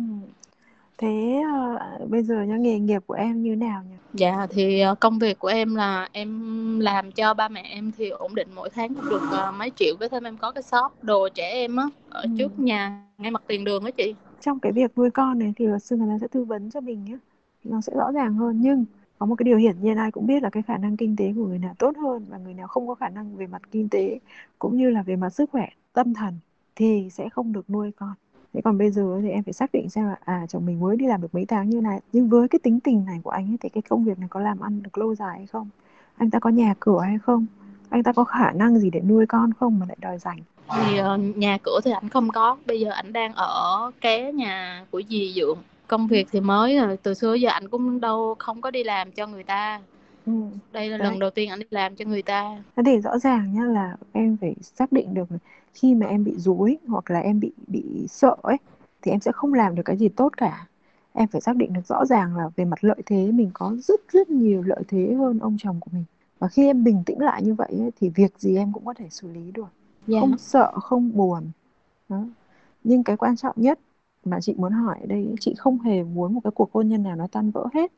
Thế 1.01 1.41
ờ, 1.53 2.05
bây 2.09 2.23
giờ 2.23 2.43
nhá 2.43 2.57
nghề 2.57 2.79
nghiệp 2.79 3.01
của 3.07 3.13
em 3.13 3.41
như 3.41 3.55
nào 3.55 3.83
nhỉ? 3.83 3.95
dạ 4.13 4.47
thì 4.49 4.79
ờ, 4.79 4.95
công 4.95 5.19
việc 5.19 5.39
của 5.39 5.47
em 5.47 5.75
là 5.75 6.09
em 6.11 6.79
làm 6.79 7.11
cho 7.11 7.33
ba 7.33 7.49
mẹ 7.49 7.61
em 7.61 7.91
thì 7.97 8.09
ổn 8.09 8.35
định 8.35 8.47
mỗi 8.55 8.69
tháng 8.69 8.95
cũng 8.95 9.09
được 9.09 9.21
ờ, 9.31 9.51
mấy 9.51 9.71
triệu 9.75 9.95
với 9.99 10.09
thêm 10.09 10.23
em 10.23 10.37
có 10.37 10.51
cái 10.51 10.63
shop 10.63 11.03
đồ 11.03 11.29
trẻ 11.29 11.49
em 11.51 11.75
á 11.75 11.85
ở 12.09 12.21
Ừ. 12.21 12.29
trước 12.37 12.59
nhà 12.59 13.03
ngay 13.17 13.31
mặt 13.31 13.43
tiền 13.47 13.63
đường 13.63 13.83
á 13.85 13.91
chị 13.91 14.13
Trong 14.41 14.59
cái 14.59 14.71
việc 14.71 14.97
nuôi 14.97 15.11
con 15.11 15.39
này 15.39 15.53
thì 15.57 15.65
luật 15.65 15.83
sư 15.83 15.95
người 15.97 16.07
ta 16.13 16.17
sẽ 16.21 16.27
tư 16.27 16.43
vấn 16.43 16.69
cho 16.71 16.81
mình 16.81 17.03
nhé. 17.05 17.17
Nó 17.63 17.81
sẽ 17.81 17.93
rõ 17.95 18.11
ràng 18.11 18.33
hơn 18.33 18.61
nhưng 18.61 18.85
có 19.19 19.25
một 19.25 19.35
cái 19.35 19.43
điều 19.43 19.57
hiển 19.57 19.81
nhiên 19.81 19.97
ai 19.97 20.11
cũng 20.11 20.27
biết 20.27 20.43
là 20.43 20.49
cái 20.49 20.63
khả 20.63 20.77
năng 20.77 20.97
kinh 20.97 21.15
tế 21.15 21.33
của 21.35 21.45
người 21.47 21.59
nào 21.59 21.73
tốt 21.79 21.97
hơn 21.97 22.25
và 22.29 22.37
người 22.37 22.53
nào 22.53 22.67
không 22.67 22.87
có 22.87 22.95
khả 22.95 23.09
năng 23.09 23.35
về 23.35 23.47
mặt 23.47 23.61
kinh 23.71 23.89
tế 23.89 24.19
cũng 24.59 24.77
như 24.77 24.89
là 24.89 25.03
về 25.03 25.15
mặt 25.15 25.29
sức 25.29 25.49
khỏe 25.51 25.69
tâm 25.93 26.13
thần 26.13 26.39
thì 26.75 27.09
sẽ 27.11 27.29
không 27.29 27.53
được 27.53 27.69
nuôi 27.69 27.91
con. 27.91 28.13
Thế 28.53 28.61
còn 28.63 28.77
bây 28.77 28.91
giờ 28.91 29.19
thì 29.21 29.29
em 29.29 29.43
phải 29.43 29.53
xác 29.53 29.71
định 29.73 29.89
xem 29.89 30.05
là 30.05 30.15
à 30.25 30.45
chồng 30.49 30.65
mình 30.65 30.79
mới 30.79 30.97
đi 30.97 31.07
làm 31.07 31.21
được 31.21 31.35
mấy 31.35 31.45
tháng 31.45 31.69
như 31.69 31.81
này 31.81 31.99
nhưng 32.13 32.29
với 32.29 32.47
cái 32.47 32.59
tính 32.63 32.79
tình 32.79 33.05
này 33.05 33.19
của 33.23 33.29
anh 33.29 33.51
ấy 33.51 33.57
thì 33.61 33.69
cái 33.69 33.81
công 33.89 34.03
việc 34.03 34.19
này 34.19 34.27
có 34.29 34.39
làm 34.39 34.59
ăn 34.59 34.83
được 34.83 34.97
lâu 34.97 35.15
dài 35.15 35.37
hay 35.37 35.47
không? 35.47 35.69
Anh 36.17 36.29
ta 36.31 36.39
có 36.39 36.49
nhà 36.49 36.73
cửa 36.79 36.99
hay 36.99 37.17
không? 37.23 37.45
Anh 37.89 38.03
ta 38.03 38.13
có 38.13 38.23
khả 38.23 38.51
năng 38.51 38.79
gì 38.79 38.89
để 38.89 38.99
nuôi 39.01 39.25
con 39.25 39.53
không 39.53 39.79
mà 39.79 39.85
lại 39.85 39.97
đòi 40.01 40.17
dành? 40.17 40.39
thì 40.75 40.97
ờ, 40.97 41.17
nhà 41.17 41.57
cửa 41.63 41.79
thì 41.83 41.91
ảnh 41.91 42.09
không 42.09 42.29
có 42.29 42.57
bây 42.65 42.79
giờ 42.79 42.89
ảnh 42.91 43.13
đang 43.13 43.33
ở 43.33 43.91
ké 44.01 44.31
nhà 44.31 44.85
của 44.91 45.01
dì 45.09 45.33
dượng 45.35 45.57
công 45.87 46.07
việc 46.07 46.27
thì 46.31 46.39
mới 46.39 46.77
rồi 46.77 46.97
từ 47.03 47.13
xưa 47.13 47.33
giờ 47.33 47.49
ảnh 47.49 47.69
cũng 47.69 48.01
đâu 48.01 48.35
không 48.39 48.61
có 48.61 48.71
đi 48.71 48.83
làm 48.83 49.11
cho 49.11 49.27
người 49.27 49.43
ta 49.43 49.81
Ừ. 50.25 50.31
đây 50.73 50.89
là 50.89 50.97
Đấy. 50.97 51.09
lần 51.09 51.19
đầu 51.19 51.29
tiên 51.29 51.49
ảnh 51.49 51.59
đi 51.59 51.65
làm 51.71 51.95
cho 51.95 52.05
người 52.05 52.21
ta 52.21 52.57
Thế 52.75 52.83
thì 52.85 52.97
rõ 52.99 53.17
ràng 53.19 53.53
nhá 53.53 53.63
là 53.63 53.97
em 54.13 54.37
phải 54.41 54.55
xác 54.61 54.91
định 54.91 55.13
được 55.13 55.25
khi 55.73 55.95
mà 55.95 56.05
em 56.07 56.23
bị 56.23 56.33
dối 56.37 56.77
hoặc 56.87 57.11
là 57.11 57.19
em 57.19 57.39
bị 57.39 57.51
bị 57.67 58.07
sợ 58.09 58.35
ấy 58.41 58.57
thì 59.01 59.11
em 59.11 59.19
sẽ 59.19 59.31
không 59.31 59.53
làm 59.53 59.75
được 59.75 59.83
cái 59.85 59.97
gì 59.97 60.09
tốt 60.09 60.37
cả. 60.37 60.67
Em 61.13 61.27
phải 61.27 61.41
xác 61.41 61.55
định 61.55 61.73
được 61.73 61.87
rõ 61.87 62.05
ràng 62.05 62.35
là 62.37 62.49
về 62.55 62.65
mặt 62.65 62.83
lợi 62.83 63.01
thế 63.05 63.31
mình 63.31 63.51
có 63.53 63.75
rất 63.79 63.99
rất 64.11 64.29
nhiều 64.29 64.61
lợi 64.63 64.83
thế 64.87 65.13
hơn 65.19 65.39
ông 65.39 65.57
chồng 65.59 65.79
của 65.79 65.91
mình. 65.93 66.03
Và 66.39 66.47
khi 66.47 66.65
em 66.65 66.83
bình 66.83 67.03
tĩnh 67.05 67.19
lại 67.19 67.43
như 67.43 67.53
vậy 67.53 67.69
ấy, 67.79 67.91
thì 67.99 68.09
việc 68.09 68.39
gì 68.39 68.55
em 68.57 68.73
cũng 68.73 68.85
có 68.85 68.93
thể 68.93 69.07
xử 69.09 69.27
lý 69.31 69.51
được. 69.51 69.67
dạ 70.07 70.19
Không 70.19 70.37
sợ, 70.37 70.71
không 70.81 71.11
buồn. 71.15 71.51
Đó. 72.09 72.23
Nhưng 72.83 73.03
cái 73.03 73.17
quan 73.17 73.35
trọng 73.35 73.55
nhất 73.57 73.79
mà 74.25 74.41
chị 74.41 74.53
muốn 74.57 74.71
hỏi 74.71 74.97
ở 75.01 75.05
đây 75.07 75.25
ấy, 75.25 75.35
chị 75.39 75.53
không 75.57 75.79
hề 75.79 76.03
muốn 76.03 76.33
một 76.33 76.41
cái 76.43 76.51
cuộc 76.51 76.73
hôn 76.73 76.89
nhân 76.89 77.03
nào 77.03 77.15
nó 77.15 77.27
tan 77.31 77.51
vỡ 77.51 77.67
hết. 77.73 77.91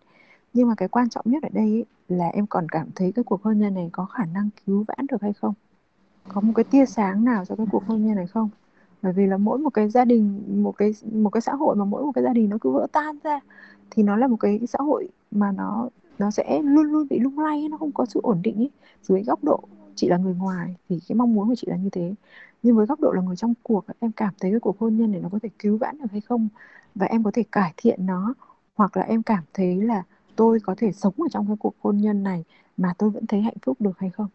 Nhưng 0.54 0.68
mà 0.68 0.76
cái 0.78 0.88
quan 0.90 1.10
trọng 1.10 1.26
nhất 1.30 1.44
ở 1.44 1.50
đây 1.54 1.66
ấy, 1.66 1.86
là 2.08 2.28
em 2.28 2.48
còn 2.48 2.70
cảm 2.70 2.90
thấy 2.96 3.12
cái 3.12 3.24
cuộc 3.24 3.44
hôn 3.44 3.60
nhân 3.60 3.74
này 3.74 3.90
có 3.92 4.06
khả 4.06 4.26
năng 4.26 4.50
cứu 4.66 4.86
vãn 4.88 5.08
được 5.08 5.22
hay 5.22 5.34
không? 5.34 5.54
Có 6.28 6.42
một 6.42 6.54
cái 6.56 6.64
tia 6.64 6.86
sáng 6.86 7.26
nào 7.26 7.46
cho 7.46 7.56
cái 7.56 7.68
cuộc 7.72 7.84
hôn 7.88 8.06
nhân 8.06 8.16
này 8.16 8.28
không? 8.28 8.50
Bởi 9.02 9.14
vì 9.14 9.26
là 9.26 9.38
mỗi 9.38 9.58
một 9.60 9.70
cái 9.70 9.90
gia 9.90 10.06
đình, 10.06 10.44
một 10.64 10.72
cái 10.72 10.92
một 11.12 11.30
cái 11.30 11.42
xã 11.42 11.54
hội 11.54 11.76
mà 11.76 11.86
mỗi 11.86 12.04
một 12.04 12.12
cái 12.16 12.24
gia 12.24 12.34
đình 12.34 12.50
nó 12.50 12.58
cứ 12.62 12.72
vỡ 12.72 12.88
tan 12.92 13.18
ra 13.24 13.40
thì 13.92 14.04
nó 14.04 14.16
là 14.18 14.28
một 14.28 14.38
cái 14.40 14.60
xã 14.68 14.78
hội 14.82 15.10
mà 15.32 15.52
nó 15.52 15.90
nó 16.20 16.32
sẽ 16.32 16.62
luôn 16.64 16.84
luôn 16.86 17.08
bị 17.10 17.20
lung 17.20 17.40
lay, 17.40 17.68
nó 17.70 17.78
không 17.78 17.92
có 17.92 18.06
sự 18.06 18.20
ổn 18.24 18.42
định 18.44 18.56
ấy. 18.58 18.70
Dưới 19.04 19.24
góc 19.24 19.44
độ 19.44 19.60
chị 19.96 20.08
là 20.10 20.18
người 20.18 20.36
ngoài 20.36 20.76
thì 20.90 21.00
cái 21.08 21.16
mong 21.16 21.34
muốn 21.34 21.48
của 21.48 21.56
chị 21.56 21.68
là 21.70 21.76
như 21.78 21.90
thế. 21.90 22.14
Nhưng 22.64 22.76
với 22.76 22.86
góc 22.86 23.00
độ 23.00 23.12
là 23.12 23.22
người 23.22 23.36
trong 23.36 23.54
cuộc, 23.64 23.86
em 24.00 24.12
cảm 24.12 24.34
thấy 24.40 24.52
cái 24.52 24.60
cuộc 24.60 24.80
hôn 24.80 24.98
nhân 24.98 25.12
này 25.12 25.22
nó 25.22 25.30
có 25.32 25.40
thể 25.44 25.50
cứu 25.60 25.78
vãn 25.78 25.98
được 25.98 26.12
hay 26.12 26.22
không? 26.22 26.48
Và 26.96 27.06
em 27.06 27.24
có 27.24 27.32
thể 27.34 27.44
cải 27.52 27.74
thiện 27.78 28.06
nó 28.06 28.34
hoặc 28.76 28.98
là 28.98 29.04
em 29.04 29.24
cảm 29.24 29.44
thấy 29.54 29.82
là 29.82 30.04
tôi 30.36 30.60
có 30.60 30.76
thể 30.78 30.92
sống 30.92 31.14
ở 31.18 31.28
trong 31.32 31.48
cái 31.48 31.56
cuộc 31.60 31.76
hôn 31.82 31.98
nhân 31.98 32.24
này 32.24 32.44
mà 32.78 32.94
tôi 32.98 33.10
vẫn 33.10 33.28
thấy 33.28 33.42
hạnh 33.42 33.58
phúc 33.66 33.78
được 33.82 34.00
hay 34.00 34.10
không? 34.10 34.28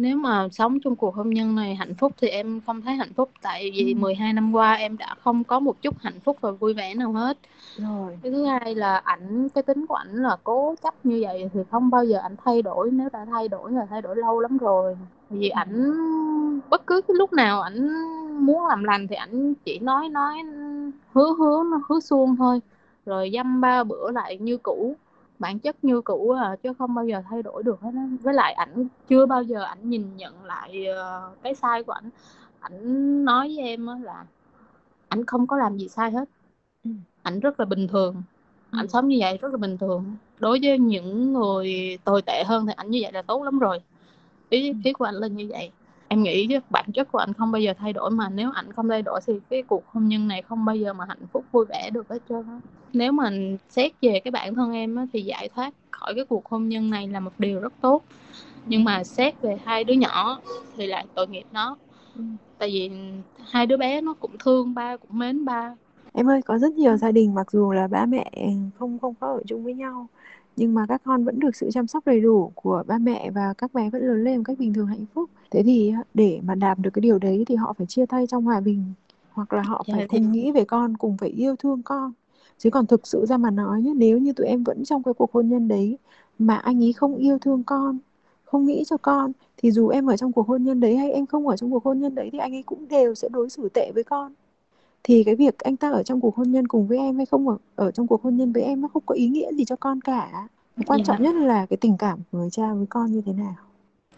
Nếu 0.00 0.16
mà 0.16 0.48
sống 0.52 0.78
trong 0.84 0.96
cuộc 0.96 1.14
hôn 1.14 1.30
nhân 1.30 1.54
này 1.54 1.74
hạnh 1.74 1.94
phúc 1.94 2.12
thì 2.20 2.28
em 2.28 2.60
không 2.66 2.82
thấy 2.82 2.94
hạnh 2.94 3.12
phúc 3.16 3.30
tại 3.42 3.70
vì 3.74 3.94
Ừ. 3.94 3.98
12 4.00 4.32
năm 4.32 4.52
qua 4.54 4.74
em 4.74 4.96
đã 4.96 5.14
không 5.24 5.44
có 5.44 5.60
một 5.60 5.82
chút 5.82 5.94
hạnh 5.98 6.20
phúc 6.24 6.36
và 6.40 6.50
vui 6.50 6.74
vẻ 6.74 6.94
nào 6.94 7.12
hết 7.12 7.38
Rồi. 7.76 8.18
cái 8.22 8.32
thứ 8.32 8.44
hai 8.44 8.74
là 8.74 8.96
ảnh 8.96 9.48
cái 9.54 9.62
tính 9.62 9.86
của 9.86 9.94
ảnh 9.94 10.14
là 10.14 10.36
cố 10.44 10.74
chấp 10.82 10.94
như 11.06 11.18
vậy 11.22 11.50
thì 11.54 11.60
không 11.70 11.90
bao 11.90 12.04
giờ 12.04 12.18
ảnh 12.18 12.36
thay 12.44 12.62
đổi 12.62 12.90
nếu 12.90 13.08
đã 13.12 13.24
thay 13.30 13.48
đổi 13.48 13.72
là 13.72 13.86
thay 13.90 14.02
đổi 14.02 14.16
lâu 14.16 14.40
lắm 14.40 14.58
rồi 14.58 14.96
vì 15.30 15.48
Ừ. 15.48 15.54
ảnh 15.54 15.90
bất 16.70 16.86
cứ 16.86 17.00
cái 17.08 17.14
lúc 17.18 17.32
nào 17.32 17.60
ảnh 17.62 17.88
muốn 18.46 18.66
làm 18.66 18.84
lành 18.84 19.06
thì 19.08 19.16
ảnh 19.16 19.54
chỉ 19.64 19.78
nói 19.78 20.08
nói 20.08 20.34
hứa 21.12 21.32
hứa 21.38 21.64
hứa 21.88 22.00
suông 22.00 22.36
thôi 22.36 22.60
rồi 23.06 23.30
dăm 23.34 23.60
ba 23.60 23.84
bữa 23.84 24.10
lại 24.10 24.38
như 24.38 24.56
cũ 24.56 24.96
bản 25.40 25.58
chất 25.58 25.84
như 25.84 26.00
cũ 26.00 26.30
à 26.30 26.56
chứ 26.62 26.72
không 26.78 26.94
bao 26.94 27.06
giờ 27.06 27.22
thay 27.30 27.42
đổi 27.42 27.62
được 27.62 27.80
hết 27.80 27.90
á. 27.96 28.08
Với 28.22 28.34
lại 28.34 28.52
ảnh 28.54 28.88
chưa 29.08 29.26
bao 29.26 29.42
giờ 29.42 29.62
ảnh 29.64 29.90
nhìn 29.90 30.16
nhận 30.16 30.44
lại 30.44 30.86
ờ, 30.86 31.30
cái 31.42 31.54
sai 31.54 31.82
của 31.84 31.92
ảnh. 31.92 32.10
Ảnh 32.60 33.24
nói 33.24 33.48
với 33.56 33.66
em 33.66 33.86
là 34.02 34.26
ảnh 35.08 35.26
không 35.26 35.46
có 35.46 35.56
làm 35.58 35.78
gì 35.78 35.88
sai 35.88 36.10
hết. 36.12 36.24
Ừ. 36.84 36.90
ảnh 37.22 37.40
rất 37.40 37.60
là 37.60 37.66
bình 37.66 37.88
thường. 37.88 38.22
Ừ. 38.72 38.78
ảnh 38.78 38.88
sống 38.88 39.08
như 39.08 39.16
vậy 39.20 39.38
rất 39.42 39.52
là 39.52 39.58
bình 39.58 39.78
thường. 39.78 40.04
Đối 40.40 40.58
với 40.62 40.78
những 40.78 41.32
người 41.32 41.98
tồi 42.04 42.22
tệ 42.22 42.44
hơn 42.46 42.66
thì 42.66 42.72
ảnh 42.76 42.90
như 42.90 42.98
vậy 43.02 43.12
là 43.12 43.22
tốt 43.22 43.42
lắm 43.44 43.58
rồi. 43.58 43.80
Ý 44.50 44.68
Ừ. 44.70 44.74
ý 44.84 44.92
của 44.92 45.04
ảnh 45.04 45.14
là 45.14 45.26
như 45.28 45.46
vậy 45.50 45.70
em 46.10 46.22
nghĩ 46.22 46.46
chứ 46.46 46.58
bản 46.70 46.84
chất 46.94 47.12
của 47.12 47.18
anh 47.18 47.32
không 47.32 47.52
bao 47.52 47.60
giờ 47.62 47.72
thay 47.78 47.92
đổi 47.92 48.10
mà 48.10 48.28
nếu 48.28 48.50
anh 48.54 48.72
không 48.72 48.88
thay 48.88 49.02
đổi 49.02 49.20
thì 49.26 49.32
cái 49.50 49.62
cuộc 49.62 49.86
hôn 49.86 50.08
nhân 50.08 50.28
này 50.28 50.42
không 50.42 50.64
bao 50.64 50.76
giờ 50.76 50.92
mà 50.92 51.04
hạnh 51.08 51.26
phúc 51.32 51.44
vui 51.52 51.64
vẻ 51.68 51.90
được 51.90 52.08
hết 52.10 52.18
trơn 52.28 52.42
á. 52.48 52.60
Nếu 52.92 53.12
mà 53.12 53.30
xét 53.68 53.92
về 54.02 54.20
cái 54.24 54.30
bản 54.30 54.54
thân 54.54 54.72
em 54.72 54.96
á, 54.96 55.06
thì 55.12 55.22
giải 55.22 55.48
thoát 55.54 55.74
khỏi 55.90 56.12
cái 56.14 56.24
cuộc 56.24 56.46
hôn 56.46 56.68
nhân 56.68 56.90
này 56.90 57.08
là 57.08 57.20
một 57.20 57.30
điều 57.38 57.60
rất 57.60 57.72
tốt. 57.80 58.02
Nhưng 58.66 58.84
mà 58.84 59.04
xét 59.04 59.40
về 59.40 59.56
hai 59.64 59.84
đứa 59.84 59.94
nhỏ 59.94 60.40
thì 60.76 60.86
lại 60.86 61.06
tội 61.14 61.26
nghiệp 61.28 61.44
nó. 61.52 61.76
Ừ. 62.16 62.22
tại 62.58 62.70
vì 62.72 62.90
hai 63.50 63.66
đứa 63.66 63.76
bé 63.76 64.00
nó 64.00 64.14
cũng 64.20 64.38
thương 64.44 64.74
ba 64.74 64.96
cũng 64.96 65.18
mến 65.18 65.44
ba. 65.44 65.74
Em 66.14 66.30
ơi 66.30 66.40
có 66.46 66.58
rất 66.58 66.72
nhiều 66.72 66.96
gia 66.96 67.12
đình 67.12 67.34
mặc 67.34 67.50
dù 67.52 67.72
là 67.72 67.86
ba 67.86 68.06
mẹ 68.06 68.30
không 68.78 68.98
không 68.98 69.14
có 69.20 69.26
ở 69.26 69.42
chung 69.46 69.64
với 69.64 69.74
nhau 69.74 70.08
nhưng 70.56 70.74
mà 70.74 70.86
các 70.88 71.02
con 71.04 71.24
vẫn 71.24 71.40
được 71.40 71.56
sự 71.56 71.70
chăm 71.72 71.86
sóc 71.86 72.06
đầy 72.06 72.20
đủ 72.20 72.52
của 72.54 72.82
ba 72.86 72.98
mẹ 72.98 73.30
và 73.30 73.54
các 73.58 73.74
bé 73.74 73.90
vẫn 73.90 74.02
lớn 74.02 74.24
lên 74.24 74.36
một 74.36 74.42
cách 74.46 74.58
bình 74.58 74.74
thường 74.74 74.86
hạnh 74.86 75.06
phúc. 75.14 75.30
Thế 75.50 75.62
thì 75.62 75.92
để 76.14 76.40
mà 76.44 76.54
đạt 76.54 76.78
được 76.78 76.90
cái 76.94 77.00
điều 77.00 77.18
đấy 77.18 77.44
thì 77.48 77.54
họ 77.56 77.72
phải 77.72 77.86
chia 77.86 78.06
tay 78.06 78.26
trong 78.26 78.44
hòa 78.44 78.60
bình 78.60 78.84
hoặc 79.30 79.52
là 79.52 79.62
họ 79.62 79.86
phải 79.90 80.02
cùng 80.08 80.32
nghĩ 80.32 80.52
về 80.52 80.64
con 80.64 80.96
cùng 80.96 81.16
phải 81.16 81.28
yêu 81.28 81.56
thương 81.56 81.82
con. 81.82 82.12
Chứ 82.58 82.70
còn 82.70 82.86
thực 82.86 83.06
sự 83.06 83.26
ra 83.26 83.36
mà 83.36 83.50
nói 83.50 83.82
nhé 83.82 83.92
nếu 83.96 84.18
như 84.18 84.32
tụi 84.32 84.46
em 84.46 84.64
vẫn 84.64 84.84
trong 84.84 85.02
cái 85.02 85.14
cuộc 85.14 85.32
hôn 85.32 85.48
nhân 85.48 85.68
đấy 85.68 85.98
mà 86.38 86.56
anh 86.56 86.84
ấy 86.84 86.92
không 86.92 87.16
yêu 87.16 87.38
thương 87.38 87.62
con 87.64 87.98
không 88.44 88.66
nghĩ 88.66 88.84
cho 88.86 88.96
con 88.96 89.32
thì 89.56 89.70
dù 89.70 89.88
em 89.88 90.06
ở 90.06 90.16
trong 90.16 90.32
cuộc 90.32 90.46
hôn 90.48 90.64
nhân 90.64 90.80
đấy 90.80 90.96
hay 90.96 91.12
em 91.12 91.26
không 91.26 91.48
ở 91.48 91.56
trong 91.56 91.70
cuộc 91.70 91.84
hôn 91.84 92.00
nhân 92.00 92.14
đấy 92.14 92.28
thì 92.32 92.38
anh 92.38 92.54
ấy 92.54 92.62
cũng 92.62 92.88
đều 92.88 93.14
sẽ 93.14 93.28
đối 93.28 93.50
xử 93.50 93.68
tệ 93.74 93.92
với 93.94 94.04
con 94.04 94.32
thì 95.02 95.24
cái 95.24 95.36
việc 95.36 95.58
anh 95.58 95.76
ta 95.76 95.90
ở 95.90 96.02
trong 96.02 96.20
cuộc 96.20 96.36
hôn 96.36 96.52
nhân 96.52 96.68
cùng 96.68 96.86
với 96.86 96.98
em 96.98 97.16
hay 97.16 97.26
không 97.26 97.48
ở 97.48 97.56
ở 97.76 97.90
trong 97.90 98.06
cuộc 98.06 98.22
hôn 98.22 98.36
nhân 98.36 98.52
với 98.52 98.62
em 98.62 98.80
nó 98.80 98.88
không 98.88 99.02
có 99.06 99.14
ý 99.14 99.28
nghĩa 99.28 99.52
gì 99.52 99.64
cho 99.64 99.76
con 99.76 100.00
cả 100.00 100.30
quan 100.86 100.98
yeah. 100.98 101.06
Dạ. 101.06 101.14
trọng 101.14 101.22
nhất 101.22 101.34
là 101.34 101.66
cái 101.66 101.76
tình 101.76 101.96
cảm 101.98 102.18
của 102.32 102.38
người 102.38 102.50
cha 102.50 102.74
với 102.74 102.86
con 102.86 103.12
như 103.12 103.22
thế 103.26 103.32
nào 103.32 103.54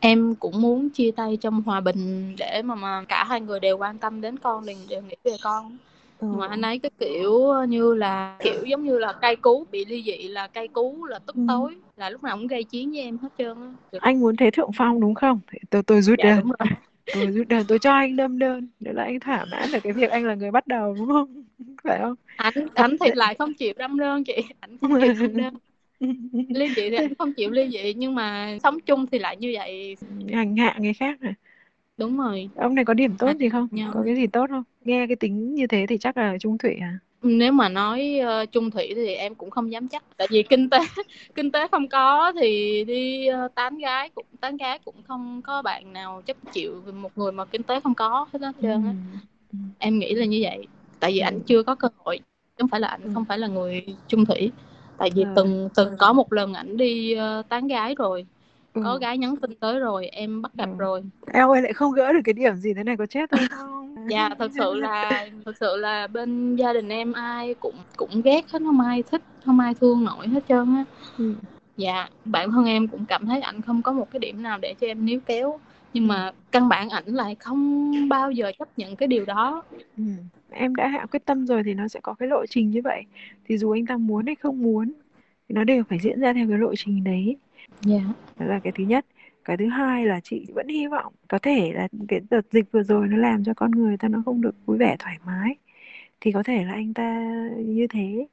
em 0.00 0.34
cũng 0.34 0.62
muốn 0.62 0.90
chia 0.90 1.10
tay 1.10 1.36
trong 1.36 1.62
hòa 1.62 1.80
bình 1.80 2.34
để 2.38 2.62
mà 2.62 2.74
mà 2.74 3.04
cả 3.08 3.24
hai 3.24 3.40
người 3.40 3.60
đều 3.60 3.78
quan 3.78 3.98
tâm 3.98 4.20
đến 4.20 4.38
con 4.38 4.66
đều, 4.66 4.76
đều 4.88 5.02
nghĩ 5.02 5.14
về 5.24 5.36
con 5.42 5.76
ừ. 6.18 6.26
mà 6.26 6.46
anh 6.48 6.62
ấy 6.62 6.78
cái 6.78 6.90
kiểu 6.98 7.64
như 7.68 7.94
là 7.94 8.36
kiểu 8.40 8.64
giống 8.64 8.84
như 8.84 8.98
là 8.98 9.12
cay 9.12 9.36
cú 9.36 9.64
bị 9.72 9.84
ly 9.84 10.02
dị 10.06 10.28
là 10.28 10.46
cay 10.46 10.68
cú 10.68 11.04
là 11.04 11.18
tức 11.18 11.36
ừ. 11.36 11.42
tối 11.48 11.76
là 11.96 12.10
lúc 12.10 12.22
nào 12.22 12.36
cũng 12.36 12.46
gây 12.46 12.64
chiến 12.64 12.90
với 12.90 13.00
em 13.00 13.18
hết 13.18 13.28
trơn 13.38 13.56
á 13.56 13.98
anh 14.00 14.20
muốn 14.20 14.36
thế 14.36 14.50
thượng 14.50 14.70
phong 14.76 15.00
đúng 15.00 15.14
không 15.14 15.40
tôi 15.70 15.82
tôi 15.82 16.02
rút 16.02 16.18
dạ, 16.18 16.24
đơn 16.24 16.48
tôi 17.12 17.26
rút 17.26 17.49
đơn 17.49 17.64
tôi 17.68 17.78
cho 17.78 17.92
anh 17.92 18.16
đâm 18.16 18.38
đơn 18.38 18.68
để 18.80 18.92
là 18.92 19.02
anh 19.04 19.21
thỏa 19.21 19.44
mãn 19.44 19.71
được 19.73 19.78
cái 19.82 19.92
việc 19.92 20.11
anh 20.11 20.25
là 20.25 20.35
người 20.35 20.50
bắt 20.50 20.66
đầu 20.66 20.94
đúng 20.99 21.09
không? 21.09 21.42
Phải 21.85 21.99
không? 22.02 22.14
Anh 22.37 22.54
anh 22.75 22.97
thì 23.00 23.11
lại 23.14 23.35
không 23.38 23.54
chịu 23.54 23.73
đâm 23.76 23.99
đơn 23.99 24.25
chị 24.25 24.37
anh 24.61 24.78
không 24.78 25.00
chịu 25.00 25.14
đâm 25.14 25.37
đơn 25.37 25.54
ly 26.49 26.68
dị 26.76 26.90
thì 26.90 26.97
anh 26.97 27.14
không 27.18 27.32
chịu 27.32 27.50
ly 27.50 27.68
dị 27.71 27.94
nhưng 27.94 28.14
mà 28.14 28.59
sống 28.62 28.80
chung 28.80 29.06
thì 29.06 29.18
lại 29.18 29.37
như 29.37 29.52
vậy. 29.54 29.97
Hành 30.32 30.56
hạ 30.56 30.76
người 30.80 30.94
khác 30.94 31.21
này 31.21 31.35
đúng 31.97 32.18
rồi. 32.18 32.49
Ông 32.54 32.75
này 32.75 32.85
có 32.85 32.94
điểm 32.94 33.16
tốt 33.18 33.32
gì 33.40 33.49
không? 33.49 33.68
nhau. 33.71 33.90
có 33.94 34.02
cái 34.04 34.16
gì 34.16 34.26
tốt 34.26 34.47
không? 34.50 34.64
Nghe 34.85 35.06
cái 35.06 35.16
tính 35.16 35.54
như 35.54 35.66
thế 35.66 35.87
thì 35.88 35.99
chắc 35.99 36.16
là 36.16 36.37
trung 36.40 36.59
thủy 36.59 36.76
à 36.80 36.99
nếu 37.22 37.52
mà 37.52 37.68
nói 37.68 38.20
uh, 38.42 38.52
trung 38.52 38.70
thủy 38.70 38.92
thì 38.94 39.14
em 39.14 39.34
cũng 39.34 39.50
không 39.50 39.72
dám 39.72 39.88
chắc 39.88 40.04
tại 40.16 40.28
vì 40.30 40.42
kinh 40.42 40.70
tế 40.70 40.78
kinh 41.34 41.50
tế 41.50 41.68
không 41.68 41.88
có 41.88 42.32
thì 42.40 42.84
đi 42.84 43.28
uh, 43.44 43.54
tán 43.54 43.78
gái 43.78 44.10
cũng 44.14 44.26
tán 44.40 44.56
gái 44.56 44.78
cũng 44.84 44.94
không 45.08 45.42
có 45.42 45.62
bạn 45.62 45.92
nào 45.92 46.22
chấp 46.26 46.36
chịu 46.52 46.82
một 46.94 47.18
người 47.18 47.32
mà 47.32 47.44
kinh 47.44 47.62
tế 47.62 47.80
không 47.80 47.94
có 47.94 48.26
hết 48.32 48.42
á 48.42 48.52
trơn 48.62 48.84
á 48.84 48.94
ừ. 49.52 49.58
em 49.78 49.98
nghĩ 49.98 50.14
là 50.14 50.24
như 50.24 50.38
vậy 50.42 50.66
tại 51.00 51.12
vì 51.12 51.18
ừ. 51.18 51.24
anh 51.24 51.40
chưa 51.40 51.62
có 51.62 51.74
cơ 51.74 51.88
hội 51.98 52.20
không 52.58 52.68
phải 52.68 52.80
là 52.80 52.88
anh 52.88 53.02
ừ. 53.02 53.10
không 53.14 53.24
phải 53.24 53.38
là 53.38 53.46
người 53.46 53.86
trung 54.08 54.24
thủy 54.24 54.50
tại 54.98 55.10
vì 55.14 55.22
à. 55.22 55.32
từng 55.36 55.68
từng 55.74 55.96
có 55.98 56.12
một 56.12 56.32
lần 56.32 56.54
ảnh 56.54 56.76
đi 56.76 57.16
uh, 57.40 57.48
tán 57.48 57.68
gái 57.68 57.94
rồi 57.98 58.26
ừ. 58.74 58.80
có 58.84 58.98
gái 58.98 59.18
nhắn 59.18 59.36
tin 59.36 59.54
tới 59.54 59.78
rồi 59.78 60.06
em 60.06 60.42
bắt 60.42 60.52
gặp 60.54 60.68
ừ. 60.72 60.76
rồi 60.78 61.02
em 61.32 61.48
ơi 61.48 61.62
lại 61.62 61.72
không 61.72 61.92
gỡ 61.92 62.12
được 62.12 62.20
cái 62.24 62.32
điểm 62.32 62.56
gì 62.56 62.74
thế 62.74 62.84
này 62.84 62.96
có 62.96 63.06
chết 63.06 63.30
không 63.30 63.81
dạ 64.09 64.28
thật 64.38 64.50
sự 64.59 64.75
là 64.75 65.28
thật 65.44 65.56
sự 65.61 65.76
là 65.76 66.06
bên 66.06 66.56
gia 66.56 66.73
đình 66.73 66.88
em 66.88 67.12
ai 67.12 67.55
cũng 67.55 67.74
cũng 67.96 68.22
ghét 68.22 68.50
hết 68.50 68.62
không 68.64 68.81
ai 68.81 69.03
thích 69.03 69.22
không 69.44 69.61
ai 69.61 69.74
thương 69.74 70.05
nổi 70.05 70.29
hết 70.29 70.40
trơn 70.48 70.74
á 70.74 70.85
ừ. 71.18 71.35
dạ 71.76 72.09
bản 72.24 72.50
thân 72.50 72.64
em 72.64 72.88
cũng 72.88 73.05
cảm 73.05 73.26
thấy 73.26 73.40
ảnh 73.40 73.62
không 73.62 73.83
có 73.83 73.92
một 73.92 74.09
cái 74.11 74.20
điểm 74.20 74.42
nào 74.42 74.59
để 74.62 74.74
cho 74.81 74.87
em 74.87 75.07
níu 75.07 75.20
kéo 75.26 75.59
nhưng 75.94 76.07
mà 76.07 76.33
căn 76.50 76.68
bản 76.68 76.88
ảnh 76.88 77.07
lại 77.07 77.35
không 77.35 77.92
bao 78.09 78.31
giờ 78.31 78.53
chấp 78.59 78.68
nhận 78.76 78.96
cái 78.96 79.07
điều 79.07 79.24
đó 79.24 79.62
ừ. 79.96 80.05
em 80.50 80.74
đã 80.74 80.88
hạ 80.88 81.07
quyết 81.11 81.24
tâm 81.24 81.46
rồi 81.46 81.62
thì 81.64 81.74
nó 81.74 81.88
sẽ 81.88 82.00
có 82.00 82.14
cái 82.14 82.29
lộ 82.29 82.46
trình 82.46 82.70
như 82.70 82.81
vậy 82.85 83.03
thì 83.48 83.59
dù 83.59 83.70
anh 83.70 83.87
ta 83.87 83.96
muốn 83.96 84.26
hay 84.26 84.35
không 84.35 84.62
muốn 84.62 84.92
thì 85.48 85.55
nó 85.55 85.64
đều 85.64 85.85
phải 85.88 85.98
diễn 86.03 86.20
ra 86.20 86.33
theo 86.33 86.48
cái 86.48 86.59
lộ 86.59 86.74
trình 86.76 87.05
đấy 87.05 87.37
dạ 87.81 87.96
yeah. 87.96 88.07
đó 88.38 88.46
là 88.46 88.61
cái 88.64 88.72
thứ 88.76 88.85
nhất 88.85 89.07
cái 89.44 89.57
thứ 89.57 89.68
hai 89.68 90.07
là 90.07 90.20
chị 90.20 90.46
vẫn 90.55 90.68
hy 90.68 90.87
vọng 90.87 91.14
có 91.28 91.38
thể 91.38 91.72
là 91.72 91.88
cái 92.09 92.20
đợt 92.31 92.46
dịch 92.52 92.72
vừa 92.72 92.83
rồi 92.83 93.09
nó 93.09 93.16
làm 93.16 93.44
cho 93.44 93.55
con 93.55 93.70
người 93.70 93.96
ta 93.96 94.09
nó 94.09 94.22
không 94.24 94.40
được 94.40 94.55
vui 94.66 94.78
vẻ 94.78 94.96
thoải 94.98 95.18
mái. 95.26 95.57
Thì 96.20 96.33
có 96.33 96.42
thể 96.42 96.64
là 96.64 96.72
anh 96.72 96.94
ta 96.94 97.31
như 97.59 97.87
thế. 97.87 98.26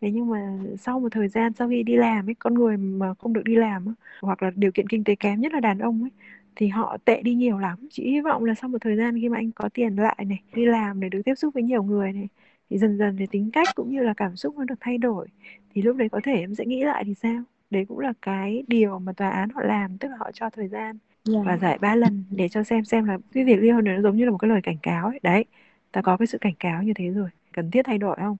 Thế 0.00 0.10
nhưng 0.10 0.30
mà 0.30 0.58
sau 0.78 1.00
một 1.00 1.08
thời 1.12 1.28
gian 1.28 1.52
sau 1.52 1.68
khi 1.68 1.82
đi 1.82 1.96
làm 1.96 2.28
ấy 2.28 2.34
con 2.34 2.54
người 2.54 2.76
mà 2.76 3.14
không 3.14 3.32
được 3.32 3.44
đi 3.44 3.54
làm 3.56 3.88
ấy, 3.88 3.94
hoặc 4.22 4.42
là 4.42 4.50
điều 4.56 4.72
kiện 4.72 4.88
kinh 4.88 5.04
tế 5.04 5.14
kém 5.14 5.40
nhất 5.40 5.52
là 5.52 5.60
đàn 5.60 5.78
ông 5.78 6.02
ấy 6.02 6.10
thì 6.56 6.68
họ 6.68 6.96
tệ 7.04 7.22
đi 7.22 7.34
nhiều 7.34 7.58
lắm. 7.58 7.88
Chị 7.90 8.10
hy 8.10 8.20
vọng 8.20 8.44
là 8.44 8.54
sau 8.54 8.68
một 8.70 8.78
thời 8.80 8.96
gian 8.96 9.20
khi 9.20 9.28
mà 9.28 9.38
anh 9.38 9.52
có 9.52 9.68
tiền 9.74 9.96
lại 9.96 10.24
này 10.28 10.40
đi 10.54 10.64
làm 10.66 11.00
để 11.00 11.08
được 11.08 11.22
tiếp 11.24 11.34
xúc 11.34 11.54
với 11.54 11.62
nhiều 11.62 11.82
người 11.82 12.12
này 12.12 12.28
thì 12.70 12.78
dần 12.78 12.98
dần 12.98 13.16
thì 13.18 13.26
tính 13.26 13.50
cách 13.52 13.74
cũng 13.74 13.90
như 13.90 14.02
là 14.02 14.14
cảm 14.14 14.36
xúc 14.36 14.58
nó 14.58 14.64
được 14.64 14.74
thay 14.80 14.98
đổi. 14.98 15.28
Thì 15.74 15.82
lúc 15.82 15.96
đấy 15.96 16.08
có 16.08 16.20
thể 16.24 16.34
em 16.34 16.54
sẽ 16.54 16.64
nghĩ 16.66 16.84
lại 16.84 17.04
thì 17.06 17.14
sao? 17.14 17.42
Đấy 17.74 17.84
cũng 17.88 17.98
là 17.98 18.12
cái 18.22 18.64
điều 18.68 18.98
mà 18.98 19.12
tòa 19.12 19.30
án 19.30 19.48
họ 19.50 19.62
làm 19.62 19.98
tức 19.98 20.08
là 20.08 20.16
họ 20.16 20.30
cho 20.32 20.50
thời 20.50 20.68
gian 20.68 20.98
yeah. 21.28 21.36
Dạ. 21.36 21.40
và 21.44 21.56
giải 21.56 21.78
ba 21.78 21.94
lần 21.96 22.24
để 22.30 22.48
cho 22.48 22.62
xem 22.62 22.84
xem 22.84 23.04
là 23.04 23.18
cái 23.32 23.44
việc 23.44 23.56
ly 23.56 23.70
hôn 23.70 23.84
này 23.84 23.94
nó 23.96 24.02
giống 24.02 24.16
như 24.16 24.24
là 24.24 24.30
một 24.30 24.38
cái 24.38 24.48
lời 24.48 24.60
cảnh 24.62 24.78
cáo 24.82 25.06
ấy 25.06 25.20
đấy 25.22 25.44
ta 25.92 26.02
có 26.02 26.16
cái 26.16 26.26
sự 26.26 26.38
cảnh 26.38 26.54
cáo 26.58 26.82
như 26.82 26.92
thế 26.94 27.08
rồi 27.08 27.28
cần 27.52 27.70
thiết 27.70 27.82
thay 27.86 27.98
đổi 27.98 28.16
không 28.20 28.36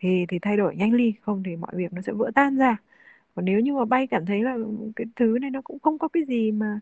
thì 0.00 0.26
thì 0.28 0.38
thay 0.38 0.56
đổi 0.56 0.76
nhanh 0.76 0.92
ly 0.92 1.12
không 1.22 1.42
thì 1.42 1.56
mọi 1.56 1.70
việc 1.74 1.92
nó 1.92 2.02
sẽ 2.02 2.12
vỡ 2.12 2.30
tan 2.34 2.56
ra 2.56 2.76
còn 3.34 3.44
nếu 3.44 3.60
như 3.60 3.74
mà 3.74 3.84
bay 3.84 4.06
cảm 4.06 4.26
thấy 4.26 4.42
là 4.42 4.56
cái 4.96 5.06
thứ 5.16 5.38
này 5.40 5.50
nó 5.50 5.60
cũng 5.62 5.78
không 5.78 5.98
có 5.98 6.08
cái 6.08 6.24
gì 6.24 6.52
mà 6.52 6.80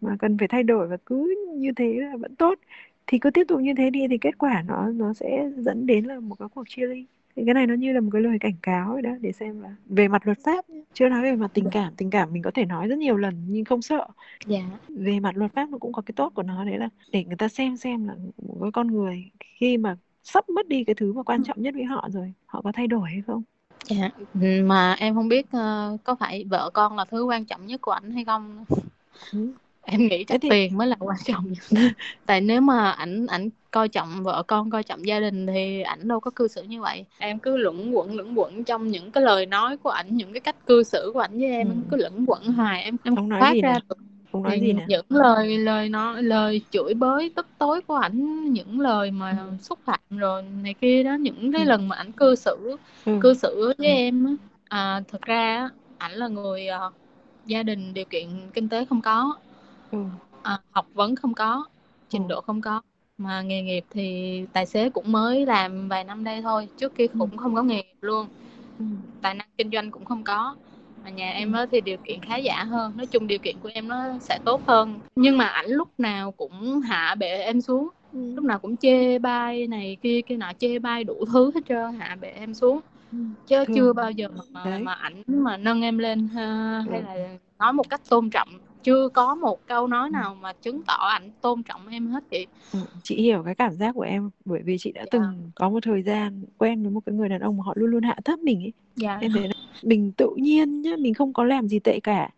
mà 0.00 0.16
cần 0.18 0.38
phải 0.38 0.48
thay 0.48 0.62
đổi 0.62 0.88
và 0.88 0.96
cứ 1.06 1.36
như 1.56 1.72
thế 1.76 1.94
là 2.00 2.16
vẫn 2.16 2.36
tốt 2.36 2.58
thì 3.06 3.18
cứ 3.18 3.30
tiếp 3.30 3.44
tục 3.48 3.60
như 3.60 3.74
thế 3.76 3.90
đi 3.90 4.08
thì 4.10 4.18
kết 4.18 4.38
quả 4.38 4.62
nó 4.68 4.88
nó 4.90 5.14
sẽ 5.14 5.50
dẫn 5.56 5.86
đến 5.86 6.04
là 6.04 6.20
một 6.20 6.34
cái 6.38 6.48
cuộc 6.54 6.68
chia 6.68 6.86
ly 6.86 7.06
thì 7.38 7.44
cái 7.46 7.54
này 7.54 7.66
nó 7.66 7.74
như 7.74 7.92
là 7.92 8.00
một 8.00 8.10
cái 8.12 8.22
lời 8.22 8.38
cảnh 8.40 8.56
cáo 8.62 8.92
rồi 8.92 9.02
đó 9.02 9.10
để 9.20 9.32
xem 9.32 9.60
là 9.60 9.68
về 9.86 10.08
mặt 10.08 10.26
luật 10.26 10.38
pháp 10.44 10.64
chưa 10.92 11.08
nói 11.08 11.22
về 11.22 11.32
mặt 11.32 11.50
tình 11.54 11.68
cảm 11.70 11.92
tình 11.96 12.10
cảm 12.10 12.32
mình 12.32 12.42
có 12.42 12.50
thể 12.54 12.64
nói 12.64 12.88
rất 12.88 12.98
nhiều 12.98 13.16
lần 13.16 13.44
nhưng 13.48 13.64
không 13.64 13.82
sợ. 13.82 14.06
Dạ. 14.46 14.60
về 14.88 15.20
mặt 15.20 15.36
luật 15.36 15.52
pháp 15.52 15.70
nó 15.70 15.78
cũng 15.78 15.92
có 15.92 16.02
cái 16.02 16.12
tốt 16.16 16.32
của 16.34 16.42
nó 16.42 16.64
đấy 16.64 16.78
là 16.78 16.88
để 17.12 17.24
người 17.24 17.36
ta 17.36 17.48
xem 17.48 17.76
xem 17.76 18.08
là 18.08 18.14
một 18.36 18.56
cái 18.60 18.70
con 18.72 18.86
người 18.86 19.24
khi 19.40 19.76
mà 19.76 19.96
sắp 20.22 20.48
mất 20.48 20.68
đi 20.68 20.84
cái 20.84 20.94
thứ 20.94 21.12
mà 21.12 21.22
quan 21.22 21.44
trọng 21.44 21.62
nhất 21.62 21.74
với 21.74 21.84
họ 21.84 22.08
rồi 22.12 22.32
họ 22.46 22.62
có 22.62 22.72
thay 22.72 22.86
đổi 22.86 23.10
hay 23.10 23.22
không? 23.26 23.42
Dạ. 23.84 24.10
Mà 24.62 24.92
em 24.92 25.14
không 25.14 25.28
biết 25.28 25.46
uh, 25.46 26.04
có 26.04 26.14
phải 26.20 26.44
vợ 26.44 26.70
con 26.74 26.96
là 26.96 27.04
thứ 27.04 27.24
quan 27.24 27.44
trọng 27.44 27.66
nhất 27.66 27.80
của 27.80 27.92
ảnh 27.92 28.10
hay 28.10 28.24
không? 28.24 28.64
Ừ. 29.32 29.52
Em 29.82 30.06
nghĩ 30.06 30.24
chắc 30.24 30.40
thì... 30.42 30.48
tiền 30.50 30.76
mới 30.76 30.86
là 30.86 30.96
quan 30.98 31.18
trọng 31.24 31.52
tại 32.26 32.40
nếu 32.40 32.60
mà 32.60 32.90
ảnh 32.90 33.26
ảnh 33.26 33.48
coi 33.70 33.88
trọng 33.88 34.22
vợ 34.22 34.42
con 34.46 34.70
coi 34.70 34.82
trọng 34.82 35.06
gia 35.06 35.20
đình 35.20 35.46
thì 35.46 35.82
ảnh 35.82 36.08
đâu 36.08 36.20
có 36.20 36.30
cư 36.30 36.48
xử 36.48 36.62
như 36.62 36.80
vậy 36.80 37.04
em 37.18 37.38
cứ 37.38 37.56
luẩn 37.56 37.90
quẩn 37.90 38.14
luẩn 38.14 38.34
quẩn 38.34 38.64
trong 38.64 38.88
những 38.88 39.10
cái 39.10 39.22
lời 39.22 39.46
nói 39.46 39.76
của 39.76 39.90
ảnh 39.90 40.16
những 40.16 40.32
cái 40.32 40.40
cách 40.40 40.66
cư 40.66 40.82
xử 40.82 41.10
của 41.14 41.20
ảnh 41.20 41.38
với 41.38 41.48
em 41.48 41.68
ừ. 41.68 41.74
cứ 41.90 41.96
luẩn 41.96 42.26
quẩn 42.26 42.44
hoài 42.44 42.82
em 42.82 42.96
em 43.04 43.16
không 43.16 43.28
nói 43.28 43.40
phát 43.40 43.54
gì 43.54 43.60
ra 43.60 43.74
được 43.88 43.98
không 44.32 44.42
nói 44.42 44.60
gì 44.60 44.74
những 44.88 45.04
lời 45.08 45.58
lời 45.58 45.88
nói 45.88 46.22
lời 46.22 46.60
chửi 46.70 46.94
bới 46.94 47.30
tức 47.34 47.46
tối 47.58 47.80
của 47.80 47.94
ảnh 47.94 48.44
những 48.52 48.80
lời 48.80 49.10
mà 49.10 49.30
ừ. 49.30 49.56
xúc 49.60 49.78
phạm 49.84 50.00
rồi 50.10 50.42
này 50.62 50.74
kia 50.74 51.02
đó 51.02 51.14
những 51.14 51.52
cái 51.52 51.62
ừ. 51.62 51.68
lần 51.68 51.88
mà 51.88 51.96
ảnh 51.96 52.12
cư 52.12 52.34
xử 52.34 52.76
ừ. 53.04 53.18
cư 53.22 53.34
xử 53.34 53.74
với 53.78 53.88
ừ. 53.88 53.94
em 53.94 54.36
à, 54.68 55.02
thực 55.08 55.22
ra 55.22 55.68
ảnh 55.98 56.12
là 56.12 56.28
người 56.28 56.68
uh, 56.86 56.92
gia 57.46 57.62
đình 57.62 57.94
điều 57.94 58.04
kiện 58.04 58.28
kinh 58.54 58.68
tế 58.68 58.84
không 58.84 59.02
có 59.02 59.34
ừ. 59.90 59.98
à, 60.42 60.58
học 60.70 60.86
vấn 60.94 61.16
không 61.16 61.34
có 61.34 61.64
trình 62.08 62.22
ừ. 62.22 62.26
độ 62.28 62.40
không 62.40 62.60
có 62.60 62.82
mà 63.18 63.42
nghề 63.42 63.62
nghiệp 63.62 63.84
thì 63.90 64.40
tài 64.52 64.66
xế 64.66 64.90
cũng 64.90 65.12
mới 65.12 65.46
làm 65.46 65.88
vài 65.88 66.04
năm 66.04 66.24
đây 66.24 66.42
thôi 66.42 66.68
trước 66.76 66.94
kia 66.94 67.06
cũng 67.18 67.36
không 67.36 67.54
có 67.54 67.62
nghề 67.62 67.76
nghiệp 67.76 67.98
luôn 68.00 68.26
ừ. 68.78 68.84
tài 69.22 69.34
năng 69.34 69.48
kinh 69.58 69.70
doanh 69.70 69.90
cũng 69.90 70.04
không 70.04 70.24
có 70.24 70.56
mà 71.04 71.10
nhà 71.10 71.30
em 71.30 71.52
đó 71.52 71.66
thì 71.72 71.80
điều 71.80 71.96
kiện 72.04 72.20
khá 72.22 72.36
giả 72.36 72.64
hơn 72.64 72.96
nói 72.96 73.06
chung 73.06 73.26
điều 73.26 73.38
kiện 73.38 73.56
của 73.62 73.70
em 73.74 73.88
nó 73.88 74.18
sẽ 74.20 74.38
tốt 74.44 74.62
hơn 74.66 75.00
nhưng 75.16 75.38
mà 75.38 75.46
ảnh 75.46 75.66
lúc 75.68 75.88
nào 76.00 76.32
cũng 76.32 76.80
hạ 76.80 77.14
bệ 77.18 77.26
em 77.26 77.60
xuống 77.60 77.88
ừ. 78.12 78.18
lúc 78.36 78.44
nào 78.44 78.58
cũng 78.58 78.76
chê 78.76 79.18
bai 79.18 79.66
này 79.66 79.96
kia 80.02 80.20
kia 80.26 80.36
nọ 80.36 80.52
chê 80.58 80.78
bai 80.78 81.04
đủ 81.04 81.24
thứ 81.32 81.50
hết 81.54 81.60
trơn 81.68 81.94
hạ 81.98 82.16
bệ 82.20 82.28
em 82.28 82.54
xuống 82.54 82.80
ừ. 83.12 83.18
chứ 83.46 83.64
Thường. 83.64 83.76
chưa 83.76 83.92
bao 83.92 84.10
giờ 84.10 84.28
mà 84.52 84.78
mà 84.78 84.92
ảnh 84.94 85.22
mà 85.26 85.56
nâng 85.56 85.82
em 85.82 85.98
lên 85.98 86.28
ha, 86.28 86.80
hay 86.90 87.02
là 87.02 87.38
nói 87.58 87.72
một 87.72 87.88
cách 87.90 88.00
tôn 88.08 88.30
trọng 88.30 88.48
chưa 88.82 89.08
có 89.08 89.34
một 89.34 89.66
câu 89.66 89.86
nói 89.86 90.10
nào 90.10 90.34
mà 90.34 90.52
chứng 90.52 90.82
tỏ 90.82 90.94
ảnh 90.94 91.30
tôn 91.40 91.62
trọng 91.62 91.88
em 91.88 92.06
hết 92.06 92.24
chị. 92.30 92.46
Ừ, 92.72 92.78
chị 93.02 93.22
hiểu 93.22 93.42
cái 93.42 93.54
cảm 93.54 93.72
giác 93.72 93.92
của 93.94 94.02
em 94.02 94.30
bởi 94.44 94.62
vì 94.62 94.76
chị 94.78 94.92
đã 94.92 95.02
dạ. 95.02 95.08
từng 95.12 95.50
có 95.54 95.70
một 95.70 95.82
thời 95.82 96.02
gian 96.02 96.42
quen 96.58 96.82
với 96.82 96.90
một 96.90 97.00
cái 97.06 97.14
người 97.14 97.28
đàn 97.28 97.40
ông 97.40 97.56
mà 97.56 97.64
họ 97.64 97.72
luôn 97.76 97.90
luôn 97.90 98.02
hạ 98.02 98.16
thấp 98.24 98.38
mình 98.38 98.62
ấy 98.62 98.72
dạ. 98.96 99.18
em 99.20 99.32
thấy 99.34 99.48
mình 99.82 100.12
tự 100.12 100.30
nhiên 100.36 100.82
nhá 100.82 100.96
mình 100.98 101.14
không 101.14 101.32
có 101.32 101.44
làm 101.44 101.68
gì 101.68 101.78
tệ 101.78 102.00
cả. 102.00 102.30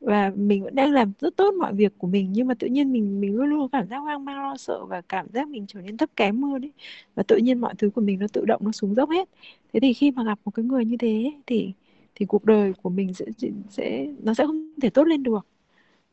Và 0.00 0.32
mình 0.34 0.64
vẫn 0.64 0.74
đang 0.74 0.92
làm 0.92 1.12
rất 1.20 1.36
tốt 1.36 1.54
mọi 1.54 1.72
việc 1.74 1.92
của 1.98 2.06
mình 2.06 2.32
nhưng 2.32 2.46
mà 2.46 2.54
tự 2.54 2.66
nhiên 2.66 2.92
mình 2.92 3.20
mình 3.20 3.36
luôn 3.36 3.46
luôn 3.46 3.68
cảm 3.68 3.88
giác 3.88 3.98
hoang 3.98 4.24
mang 4.24 4.42
lo 4.42 4.56
sợ 4.56 4.84
và 4.84 5.00
cảm 5.00 5.26
giác 5.32 5.48
mình 5.48 5.66
trở 5.68 5.80
nên 5.80 5.96
thấp 5.96 6.10
kém 6.16 6.42
hơn 6.42 6.64
ấy 6.64 6.72
và 7.14 7.22
tự 7.22 7.36
nhiên 7.36 7.60
mọi 7.60 7.74
thứ 7.78 7.90
của 7.90 8.00
mình 8.00 8.18
nó 8.18 8.26
tự 8.32 8.44
động 8.44 8.60
nó 8.64 8.72
xuống 8.72 8.94
dốc 8.94 9.10
hết. 9.10 9.28
Thế 9.72 9.80
thì 9.80 9.92
khi 9.92 10.10
mà 10.10 10.24
gặp 10.24 10.38
một 10.44 10.50
cái 10.50 10.64
người 10.64 10.84
như 10.84 10.96
thế 10.96 11.32
thì 11.46 11.72
thì 12.14 12.26
cuộc 12.26 12.44
đời 12.44 12.72
của 12.82 12.90
mình 12.90 13.14
sẽ 13.14 13.24
sẽ 13.70 14.06
nó 14.22 14.34
sẽ 14.34 14.46
không 14.46 14.70
thể 14.82 14.90
tốt 14.90 15.04
lên 15.04 15.22
được 15.22 15.46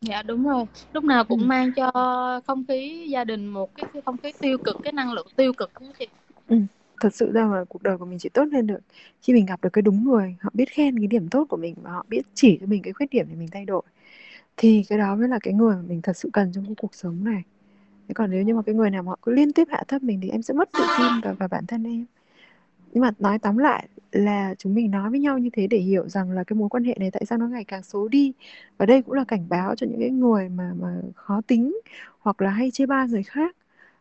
dạ 0.01 0.23
đúng 0.23 0.43
rồi 0.43 0.65
lúc 0.93 1.03
nào 1.03 1.23
cũng 1.25 1.39
ừ. 1.39 1.45
mang 1.45 1.71
cho 1.73 1.91
không 2.47 2.63
khí 2.67 3.07
gia 3.09 3.23
đình 3.23 3.47
một 3.47 3.75
cái, 3.75 3.85
cái 3.93 4.01
không 4.05 4.17
khí 4.17 4.31
tiêu 4.39 4.57
cực 4.57 4.77
cái 4.83 4.93
năng 4.93 5.13
lượng 5.13 5.27
tiêu 5.35 5.53
cực 5.53 5.71
đó 5.79 5.87
chị 5.99 6.07
ừ. 6.47 6.55
thật 7.01 7.15
sự 7.15 7.31
ra 7.31 7.45
là 7.45 7.63
cuộc 7.69 7.83
đời 7.83 7.97
của 7.97 8.05
mình 8.05 8.19
chỉ 8.19 8.29
tốt 8.29 8.45
lên 8.51 8.67
được 8.67 8.79
khi 9.21 9.33
mình 9.33 9.45
gặp 9.45 9.61
được 9.63 9.69
cái 9.73 9.81
đúng 9.81 10.03
người 10.03 10.35
họ 10.41 10.49
biết 10.53 10.69
khen 10.69 10.99
cái 10.99 11.07
điểm 11.07 11.29
tốt 11.29 11.45
của 11.49 11.57
mình 11.57 11.75
và 11.81 11.91
họ 11.91 12.05
biết 12.09 12.21
chỉ 12.33 12.57
cho 12.61 12.67
mình 12.67 12.81
cái 12.81 12.93
khuyết 12.93 13.09
điểm 13.09 13.25
để 13.29 13.35
mình 13.35 13.47
thay 13.51 13.65
đổi 13.65 13.81
thì 14.57 14.83
cái 14.89 14.99
đó 14.99 15.15
mới 15.15 15.27
là 15.29 15.39
cái 15.43 15.53
người 15.53 15.75
mà 15.75 15.81
mình 15.87 16.01
thật 16.01 16.17
sự 16.17 16.29
cần 16.33 16.51
trong 16.53 16.65
cái 16.65 16.75
cuộc 16.77 16.95
sống 16.95 17.23
này 17.23 17.43
thế 18.07 18.13
còn 18.13 18.31
nếu 18.31 18.43
như 18.43 18.55
mà 18.55 18.61
cái 18.65 18.75
người 18.75 18.89
nào 18.91 19.03
mà 19.03 19.09
họ 19.09 19.19
cứ 19.21 19.31
liên 19.33 19.53
tiếp 19.53 19.67
hạ 19.71 19.83
thấp 19.87 20.03
mình 20.03 20.19
thì 20.23 20.29
em 20.29 20.41
sẽ 20.41 20.53
mất 20.53 20.69
tự 20.77 20.89
tin 20.95 21.21
vào, 21.21 21.35
vào 21.35 21.49
bản 21.49 21.65
thân 21.67 21.83
em 21.83 22.05
nhưng 22.93 23.01
mà 23.01 23.12
nói 23.19 23.39
tóm 23.39 23.58
lại 23.58 23.88
là 24.12 24.56
chúng 24.58 24.73
mình 24.75 24.91
nói 24.91 25.10
với 25.10 25.19
nhau 25.19 25.38
như 25.38 25.49
thế 25.54 25.67
để 25.67 25.77
hiểu 25.77 26.10
rằng 26.10 26.32
là 26.32 26.43
cái 26.43 26.58
mối 26.58 26.69
quan 26.69 26.84
hệ 26.84 26.95
này 26.99 27.12
tại 27.12 27.25
sao 27.25 27.38
nó 27.38 27.47
ngày 27.47 27.63
càng 27.63 27.84
xấu 27.84 28.08
đi. 28.08 28.34
Và 28.77 28.86
đây 28.86 29.01
cũng 29.01 29.13
là 29.13 29.23
cảnh 29.23 29.45
báo 29.49 29.75
cho 29.75 29.88
những 29.88 29.99
cái 29.99 30.10
người 30.10 30.49
mà 30.49 30.73
mà 30.82 30.95
khó 31.15 31.41
tính 31.47 31.77
hoặc 32.19 32.41
là 32.41 32.49
hay 32.49 32.71
chê 32.71 32.86
bai 32.86 33.08
người 33.08 33.23
khác. 33.23 33.56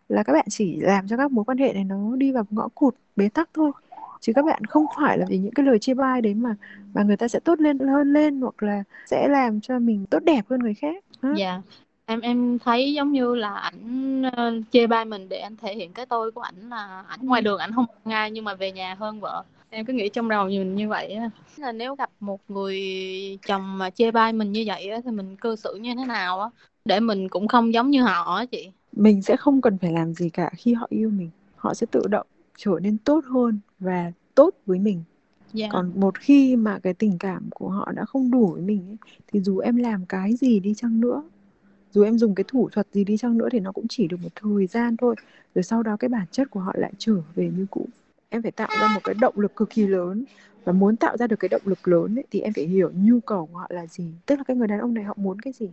Là 0.09 0.23
các 0.23 0.33
bạn 0.33 0.47
chỉ 0.51 0.81
làm 0.81 1.09
cho 1.09 1.17
các 1.17 1.33
mối 1.33 1.45
quan 1.45 1.59
hệ 1.59 1.73
này 1.73 1.85
nó 1.85 2.17
đi 2.17 2.33
vào 2.33 2.47
ngõ 2.51 2.69
cụt, 2.69 2.95
bế 3.17 3.29
tắc 3.29 3.51
thôi. 3.55 3.73
Chứ 4.21 4.33
các 4.33 4.45
bạn 4.45 4.65
không 4.67 4.87
phải 4.97 5.19
là 5.19 5.27
vì 5.29 5.39
những 5.39 5.55
cái 5.55 5.67
lời 5.67 5.79
chê 5.79 5.95
bai 5.95 6.23
đấy 6.23 6.35
mà 6.35 6.57
mà 6.95 7.03
người 7.03 7.17
ta 7.17 7.29
sẽ 7.29 7.41
tốt 7.41 7.61
lên, 7.61 7.79
hơn 7.79 8.13
lên 8.13 8.41
hoặc 8.41 8.63
là 8.63 8.85
sẽ 9.07 9.29
làm 9.29 9.61
cho 9.61 9.79
mình 9.79 10.07
tốt 10.07 10.21
đẹp 10.25 10.45
hơn 10.51 10.61
người 10.61 10.75
khác. 10.75 11.05
Dạ. 11.23 11.29
yeah 11.37 11.63
em 12.11 12.21
em 12.21 12.59
thấy 12.59 12.93
giống 12.95 13.13
như 13.13 13.35
là 13.35 13.55
ảnh 13.55 14.23
uh, 14.27 14.65
chê 14.71 14.87
bai 14.87 15.05
mình 15.05 15.29
để 15.29 15.39
anh 15.39 15.57
thể 15.57 15.75
hiện 15.75 15.93
cái 15.93 16.07
tôi 16.07 16.31
của 16.31 16.41
ảnh 16.41 16.71
là 16.71 17.05
ảnh 17.09 17.21
ngoài 17.23 17.43
đường 17.43 17.59
ảnh 17.59 17.73
không 17.73 17.87
ngay 18.05 18.31
nhưng 18.31 18.45
mà 18.45 18.55
về 18.55 18.73
nhà 18.73 18.95
hơn 18.95 19.21
vợ. 19.21 19.45
Em 19.71 19.85
cứ 19.87 19.93
nghĩ 19.93 20.09
trong 20.09 20.29
đầu 20.29 20.49
mình 20.49 20.75
như 20.75 20.89
vậy 20.89 21.13
á. 21.13 21.31
Là 21.57 21.73
nếu 21.73 21.95
gặp 21.95 22.11
một 22.21 22.41
người 22.49 22.79
chồng 23.47 23.79
mà 23.79 23.91
chê 23.91 24.11
bai 24.11 24.33
mình 24.33 24.53
như 24.53 24.65
vậy 24.67 24.91
á 24.91 24.99
thì 25.05 25.11
mình 25.11 25.37
cư 25.37 25.57
xử 25.57 25.75
như 25.75 25.95
thế 25.95 26.05
nào 26.05 26.41
á? 26.41 26.49
Để 26.85 27.01
mình 27.01 27.29
cũng 27.29 27.49
không 27.49 27.75
giống 27.75 27.91
như 27.91 28.03
họ 28.03 28.37
á 28.37 28.45
chị. 28.45 28.71
Mình 28.93 29.23
sẽ 29.23 29.37
không 29.37 29.61
cần 29.61 29.79
phải 29.79 29.93
làm 29.93 30.15
gì 30.15 30.31
cả. 30.31 30.51
Khi 30.57 30.75
họ 30.75 30.87
yêu 30.91 31.11
mình 31.11 31.31
họ 31.57 31.75
sẽ 31.75 31.87
tự 31.91 32.03
động 32.07 32.27
trở 32.57 32.73
nên 32.83 32.99
tốt 32.99 33.25
hơn 33.25 33.61
và 33.79 34.13
tốt 34.35 34.51
với 34.67 34.79
mình. 34.79 34.97
Yeah. 34.97 35.05
Dạ. 35.53 35.69
còn 35.73 35.93
một 35.95 36.19
khi 36.19 36.57
mà 36.57 36.79
cái 36.79 36.95
tình 36.95 37.19
cảm 37.19 37.49
của 37.55 37.69
họ 37.69 37.93
đã 37.93 38.05
không 38.05 38.31
đủ 38.31 38.47
với 38.47 38.63
mình 38.63 38.83
ấy, 38.89 38.97
thì 39.33 39.41
dù 39.41 39.59
em 39.59 39.77
làm 39.77 40.07
cái 40.07 40.37
gì 40.37 40.61
đi 40.61 40.75
chăng 40.77 41.01
nữa 41.01 41.23
dù 41.93 42.03
em 42.03 42.19
dùng 42.19 42.35
cái 42.35 42.45
thủ 42.49 42.69
thuật 42.73 42.87
gì 42.93 43.05
đi 43.05 43.17
chăng 43.17 43.39
nữa 43.39 43.49
thì 43.53 43.61
nó 43.61 43.73
cũng 43.73 43.87
chỉ 43.89 44.07
được 44.09 44.17
một 44.23 44.29
thời 44.35 44.67
gian 44.67 44.97
thôi. 44.97 45.15
Rồi 45.55 45.63
sau 45.63 45.83
đó 45.83 45.97
cái 45.97 46.09
bản 46.09 46.27
chất 46.31 46.51
của 46.51 46.61
họ 46.61 46.73
lại 46.79 46.93
trở 46.99 47.17
về 47.35 47.51
như 47.57 47.67
cũ. 47.71 47.87
Em 48.29 48.43
phải 48.43 48.53
tạo 48.53 48.69
ra 48.81 48.89
một 48.95 49.01
cái 49.05 49.15
động 49.21 49.35
lực 49.39 49.57
cực 49.57 49.71
kỳ 49.71 49.87
lớn. 49.87 50.25
Và 50.65 50.73
muốn 50.73 50.97
tạo 50.97 51.17
ra 51.17 51.27
được 51.27 51.37
cái 51.41 51.49
động 51.49 51.63
lực 51.65 51.89
lớn 51.89 52.19
ấy, 52.19 52.25
thì 52.31 52.41
em 52.41 52.53
phải 52.53 52.65
hiểu 52.65 52.91
nhu 52.95 53.21
cầu 53.21 53.47
của 53.53 53.59
họ 53.59 53.67
là 53.71 53.87
gì. 53.87 54.13
Tức 54.27 54.37
là 54.37 54.45
cái 54.45 54.57
người 54.57 54.69
đàn 54.69 54.81
ông 54.81 54.95
này 54.95 55.05
họ 55.05 55.15
muốn 55.17 55.41
cái 55.41 55.53
gì? 55.53 55.71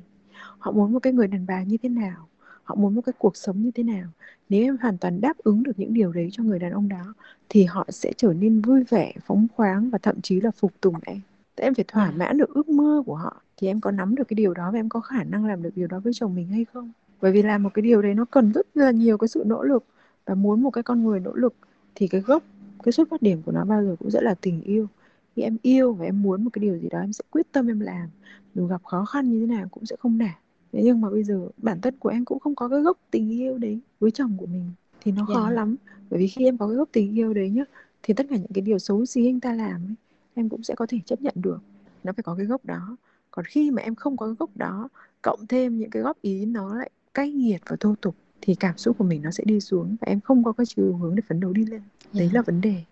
Họ 0.59 0.71
muốn 0.71 0.93
một 0.93 0.99
cái 0.99 1.13
người 1.13 1.27
đàn 1.27 1.45
bà 1.45 1.63
như 1.63 1.77
thế 1.83 1.89
nào? 1.89 2.27
Họ 2.63 2.75
muốn 2.75 2.95
một 2.95 3.01
cái 3.05 3.13
cuộc 3.17 3.37
sống 3.37 3.61
như 3.63 3.71
thế 3.71 3.83
nào? 3.83 4.07
Nếu 4.49 4.63
em 4.63 4.77
hoàn 4.81 4.97
toàn 4.97 5.21
đáp 5.21 5.37
ứng 5.37 5.63
được 5.63 5.71
những 5.77 5.93
điều 5.93 6.13
đấy 6.13 6.29
cho 6.31 6.43
người 6.43 6.59
đàn 6.59 6.71
ông 6.71 6.89
đó 6.89 7.13
thì 7.49 7.63
họ 7.63 7.85
sẽ 7.89 8.13
trở 8.17 8.33
nên 8.33 8.61
vui 8.61 8.83
vẻ 8.83 9.13
phóng 9.25 9.47
khoáng 9.55 9.89
và 9.89 9.97
thậm 9.97 10.21
chí 10.21 10.41
là 10.41 10.51
phục 10.51 10.71
tùng 10.81 10.95
em. 11.05 11.21
Thế 11.57 11.63
em 11.63 11.73
phải 11.73 11.85
thỏa 11.87 12.11
mãn 12.11 12.37
được 12.37 12.53
ước 12.53 12.69
mơ 12.69 13.03
của 13.05 13.15
họ 13.15 13.41
thì 13.57 13.67
em 13.67 13.81
có 13.81 13.91
nắm 13.91 14.15
được 14.15 14.27
cái 14.27 14.35
điều 14.35 14.53
đó 14.53 14.71
và 14.71 14.79
em 14.79 14.89
có 14.89 14.99
khả 14.99 15.23
năng 15.23 15.45
làm 15.45 15.63
được 15.63 15.69
điều 15.75 15.87
đó 15.87 15.99
với 15.99 16.13
chồng 16.15 16.35
mình 16.35 16.47
hay 16.47 16.65
không? 16.73 16.91
Bởi 17.21 17.31
vì 17.31 17.41
làm 17.41 17.63
một 17.63 17.69
cái 17.73 17.81
điều 17.81 18.01
đấy 18.01 18.13
nó 18.13 18.25
cần 18.25 18.51
rất 18.51 18.67
là 18.73 18.91
nhiều 18.91 19.17
cái 19.17 19.27
sự 19.27 19.43
nỗ 19.45 19.63
lực 19.63 19.85
và 20.25 20.35
muốn 20.35 20.61
một 20.61 20.69
cái 20.69 20.83
con 20.83 21.03
người 21.03 21.19
nỗ 21.19 21.33
lực 21.33 21.53
thì 21.95 22.07
cái 22.07 22.21
gốc 22.21 22.43
cái 22.83 22.91
xuất 22.91 23.09
phát 23.09 23.21
điểm 23.21 23.41
của 23.45 23.51
nó 23.51 23.65
bao 23.65 23.83
giờ 23.83 23.95
cũng 23.99 24.11
sẽ 24.11 24.21
là 24.21 24.35
tình 24.41 24.61
yêu. 24.61 24.87
Khi 25.35 25.41
em 25.41 25.57
yêu 25.61 25.93
và 25.93 26.05
em 26.05 26.21
muốn 26.21 26.43
một 26.43 26.49
cái 26.53 26.59
điều 26.59 26.77
gì 26.77 26.89
đó 26.89 26.99
em 26.99 27.13
sẽ 27.13 27.23
quyết 27.31 27.51
tâm 27.51 27.67
em 27.67 27.79
làm. 27.79 28.09
Dù 28.55 28.65
gặp 28.65 28.83
khó 28.83 29.05
khăn 29.05 29.31
như 29.31 29.39
thế 29.39 29.55
nào 29.55 29.67
cũng 29.71 29.85
sẽ 29.85 29.95
không 29.99 30.17
nản. 30.17 30.35
Thế 30.71 30.81
nhưng 30.83 31.01
mà 31.01 31.09
bây 31.09 31.23
giờ 31.23 31.47
bản 31.57 31.81
thân 31.81 31.93
của 31.99 32.09
em 32.09 32.25
cũng 32.25 32.39
không 32.39 32.55
có 32.55 32.69
cái 32.69 32.81
gốc 32.81 32.97
tình 33.11 33.29
yêu 33.29 33.57
đấy 33.57 33.79
với 33.99 34.11
chồng 34.11 34.33
của 34.37 34.45
mình 34.45 34.71
thì 35.01 35.11
nó 35.11 35.25
yeah. 35.27 35.37
khó 35.37 35.49
dạ. 35.49 35.55
lắm. 35.55 35.75
Bởi 36.09 36.19
vì 36.19 36.27
khi 36.27 36.45
em 36.45 36.57
có 36.57 36.67
cái 36.67 36.75
gốc 36.75 36.89
tình 36.91 37.17
yêu 37.17 37.33
đấy 37.33 37.49
nhá 37.49 37.63
thì 38.03 38.13
tất 38.13 38.25
cả 38.29 38.35
những 38.35 38.51
cái 38.53 38.61
điều 38.61 38.79
xấu 38.79 39.05
xí 39.05 39.27
anh 39.27 39.39
ta 39.39 39.53
làm 39.53 39.81
ấy, 39.87 39.95
em 40.37 40.49
cũng 40.49 40.63
sẽ 40.63 40.75
có 40.75 40.85
thể 40.89 40.99
chấp 41.05 41.21
nhận 41.21 41.33
được 41.35 41.59
nó 42.03 42.13
phải 42.13 42.23
có 42.23 42.35
cái 42.35 42.45
gốc 42.45 42.65
đó 42.65 42.97
còn 43.31 43.45
khi 43.45 43.71
mà 43.71 43.81
em 43.81 43.95
không 43.95 44.17
có 44.17 44.25
cái 44.25 44.35
gốc 44.39 44.49
đó 44.55 44.89
cộng 45.21 45.47
thêm 45.47 45.77
những 45.77 45.89
cái 45.89 46.03
góp 46.03 46.21
ý 46.21 46.45
nó 46.45 46.75
lại 46.75 46.89
cay 47.13 47.31
nghiệt 47.31 47.61
và 47.67 47.75
thô 47.79 47.95
tục 48.01 48.15
thì 48.41 48.55
cảm 48.55 48.77
xúc 48.77 48.97
của 48.97 49.03
mình 49.03 49.21
nó 49.21 49.31
sẽ 49.31 49.43
đi 49.47 49.59
xuống 49.59 49.95
và 50.01 50.05
em 50.07 50.19
không 50.19 50.43
có 50.43 50.51
cái 50.51 50.65
chiều 50.65 50.97
hướng 50.97 51.15
để 51.15 51.21
phấn 51.27 51.39
đấu 51.39 51.53
đi 51.53 51.65
lên 51.65 51.81
đấy 52.13 52.21
yeah. 52.21 52.31
Dạ. 52.33 52.37
là 52.37 52.41
vấn 52.41 52.61
đề 52.61 52.83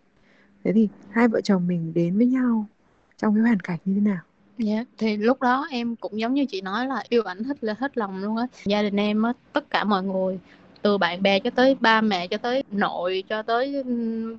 thế 0.64 0.72
thì 0.74 0.90
hai 1.10 1.28
vợ 1.28 1.42
chồng 1.42 1.68
mình 1.68 1.94
đến 1.94 2.18
với 2.18 2.26
nhau 2.26 2.66
trong 3.18 3.36
cái 3.36 3.42
hoàn 3.42 3.60
cảnh 3.60 3.80
như 3.86 3.94
thế 3.96 4.02
nào 4.02 4.22
Dạ, 4.58 4.84
thì 4.98 5.18
lúc 5.18 5.42
đó 5.42 5.68
em 5.72 5.96
cũng 5.96 6.20
giống 6.20 6.34
như 6.34 6.46
chị 6.46 6.62
nói 6.62 6.88
là 6.88 7.04
yêu 7.10 7.24
ảnh 7.24 7.44
hết 7.44 7.64
là 7.64 7.76
hết 7.80 7.98
lòng 7.98 8.24
luôn 8.24 8.38
á. 8.38 8.48
Gia 8.66 8.82
đình 8.82 8.96
em 8.96 9.24
á, 9.24 9.34
tất 9.54 9.70
cả 9.70 9.84
mọi 9.84 10.04
người 10.04 10.40
từ 10.86 10.98
bạn 10.98 11.24
bè 11.24 11.40
cho 11.40 11.50
tới 11.50 11.76
ba 11.80 12.02
mẹ, 12.02 12.28
cho 12.28 12.38
tới 12.38 12.64
nội, 12.72 13.24
cho 13.30 13.42
tới 13.42 13.84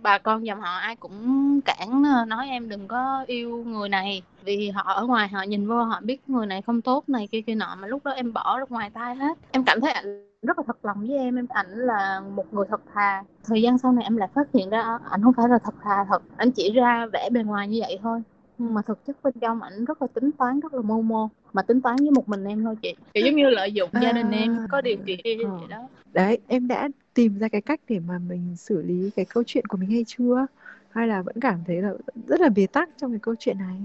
bà 0.02 0.18
con 0.18 0.46
dòng 0.46 0.60
họ, 0.60 0.76
ai 0.76 0.96
cũng 0.96 1.60
cản 1.60 2.02
ờ, 2.04 2.24
nói 2.24 2.48
em 2.48 2.68
đừng 2.68 2.88
có 2.88 3.24
yêu 3.26 3.64
người 3.66 3.88
này. 3.88 4.22
Vì 4.44 4.70
họ 4.70 4.82
ở 4.82 5.06
ngoài, 5.06 5.28
họ 5.28 5.42
nhìn 5.42 5.68
vô, 5.68 5.82
họ 5.82 6.00
biết 6.02 6.20
người 6.26 6.46
này 6.46 6.62
không 6.62 6.82
tốt 6.82 7.08
này, 7.08 7.28
kia 7.32 7.40
kia 7.40 7.54
nọ, 7.54 7.76
mà 7.80 7.88
lúc 7.88 8.04
đó 8.04 8.10
em 8.10 8.32
bỏ 8.32 8.58
ra 8.58 8.64
ngoài 8.68 8.90
tay 8.90 9.14
hết. 9.16 9.38
Em 9.50 9.64
cảm 9.64 9.80
thấy 9.80 9.90
ảnh 9.90 10.28
rất 10.42 10.58
là 10.58 10.64
thật 10.66 10.84
lòng 10.84 11.00
với 11.00 11.18
em 11.18 11.38
em 11.38 11.46
ảnh 11.48 11.70
là 11.70 12.20
một 12.34 12.54
người 12.54 12.66
thật 12.70 12.80
thà. 12.94 13.22
Thời 13.44 13.62
gian 13.62 13.78
sau 13.78 13.92
này 13.92 14.04
em 14.04 14.16
lại 14.16 14.28
phát 14.34 14.52
hiện 14.54 14.70
ra, 14.70 14.98
ảnh 15.10 15.22
không 15.22 15.34
phải 15.36 15.48
là 15.48 15.58
thật 15.64 15.74
thà 15.84 16.04
thật. 16.08 16.22
Anh 16.36 16.50
chỉ 16.50 16.72
ra 16.72 17.06
vẻ 17.12 17.28
bề 17.32 17.42
ngoài 17.42 17.68
như 17.68 17.78
vậy 17.80 17.98
thôi 18.02 18.22
nhưng 18.58 18.74
mà 18.74 18.82
thực 18.82 19.06
chất 19.06 19.16
bên 19.22 19.34
trong 19.40 19.62
ảnh 19.62 19.84
rất 19.84 20.02
là 20.02 20.08
tính 20.14 20.30
toán 20.38 20.60
rất 20.60 20.74
là 20.74 20.82
mưu 20.82 21.02
mô. 21.02 21.28
Mà 21.52 21.62
tính 21.62 21.80
toán 21.80 21.96
với 21.96 22.10
một 22.10 22.28
mình 22.28 22.44
em 22.44 22.64
thôi 22.64 22.76
chị. 22.82 22.94
Kiểu 23.14 23.24
giống 23.26 23.36
như 23.36 23.50
lợi 23.50 23.72
dụng 23.72 23.90
à, 23.92 24.00
gia 24.02 24.12
đình 24.12 24.30
em 24.30 24.66
có 24.70 24.80
điều 24.80 24.96
kiện 25.06 25.38
ờ. 25.44 25.56
vậy 25.58 25.68
đó. 25.68 25.88
Đấy 26.12 26.38
em 26.48 26.68
đã 26.68 26.88
tìm 27.14 27.38
ra 27.38 27.48
cái 27.48 27.60
cách 27.60 27.80
để 27.88 28.00
mà 28.00 28.18
mình 28.18 28.56
xử 28.56 28.82
lý 28.82 29.10
cái 29.16 29.24
câu 29.24 29.42
chuyện 29.46 29.66
của 29.66 29.76
mình 29.76 29.90
hay 29.90 30.04
chưa? 30.06 30.46
Hay 30.90 31.06
là 31.06 31.22
vẫn 31.22 31.40
cảm 31.40 31.58
thấy 31.66 31.82
là 31.82 31.92
rất 32.26 32.40
là 32.40 32.48
bế 32.48 32.66
tắc 32.66 32.88
trong 32.96 33.10
cái 33.10 33.20
câu 33.22 33.34
chuyện 33.38 33.58
này? 33.58 33.76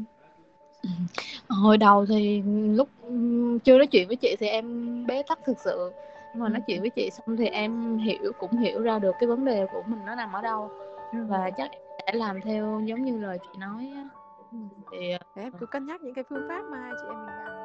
Hồi 1.47 1.77
đầu 1.77 2.05
thì 2.05 2.41
lúc 2.75 2.89
chưa 3.63 3.77
nói 3.77 3.87
chuyện 3.87 4.07
với 4.07 4.15
chị 4.15 4.35
thì 4.39 4.47
em 4.47 5.05
bế 5.07 5.23
tắc 5.29 5.39
thực 5.45 5.57
sự. 5.59 5.91
Nhưng 6.33 6.43
mà 6.43 6.49
nói 6.49 6.61
chuyện 6.67 6.81
với 6.81 6.89
chị 6.89 7.09
xong 7.11 7.37
thì 7.37 7.45
em 7.45 7.97
hiểu 7.97 8.31
cũng 8.39 8.57
hiểu 8.57 8.81
ra 8.81 8.99
được 8.99 9.15
cái 9.19 9.27
vấn 9.27 9.45
đề 9.45 9.65
của 9.73 9.83
mình 9.87 9.99
nó 10.05 10.15
nằm 10.15 10.33
ở 10.33 10.41
đâu. 10.41 10.69
Và 11.13 11.49
chắc 11.57 11.71
sẽ 12.05 12.13
làm 12.13 12.41
theo 12.41 12.81
giống 12.85 13.05
như 13.05 13.19
lời 13.19 13.37
chị 13.41 13.59
nói 13.59 13.91
á 13.95 14.20
thì 14.91 15.13
em 15.35 15.53
cứ 15.59 15.65
cân 15.65 15.85
nhắc 15.85 16.01
những 16.01 16.13
cái 16.13 16.23
phương 16.29 16.45
pháp 16.49 16.61
mà 16.71 16.77
hai 16.79 16.91
chị 17.01 17.07
em 17.09 17.25
mình 17.25 17.35
làm 17.35 17.60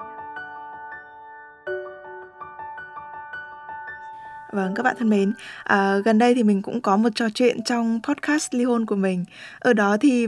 Vâng, 4.52 4.74
các 4.74 4.82
bạn 4.82 4.96
thân 4.98 5.11
mến, 5.11 5.32
à, 5.64 5.96
gần 6.04 6.18
đây 6.18 6.35
thì 6.35 6.42
mình 6.42 6.62
cũng 6.62 6.80
có 6.80 6.96
một 6.96 7.09
trò 7.14 7.28
chuyện 7.35 7.62
trong 7.62 8.00
podcast 8.02 8.54
ly 8.54 8.64
hôn 8.64 8.87
của 8.87 8.96
mình. 8.96 9.24
Ở 9.59 9.72
đó 9.72 9.96
thì 10.00 10.26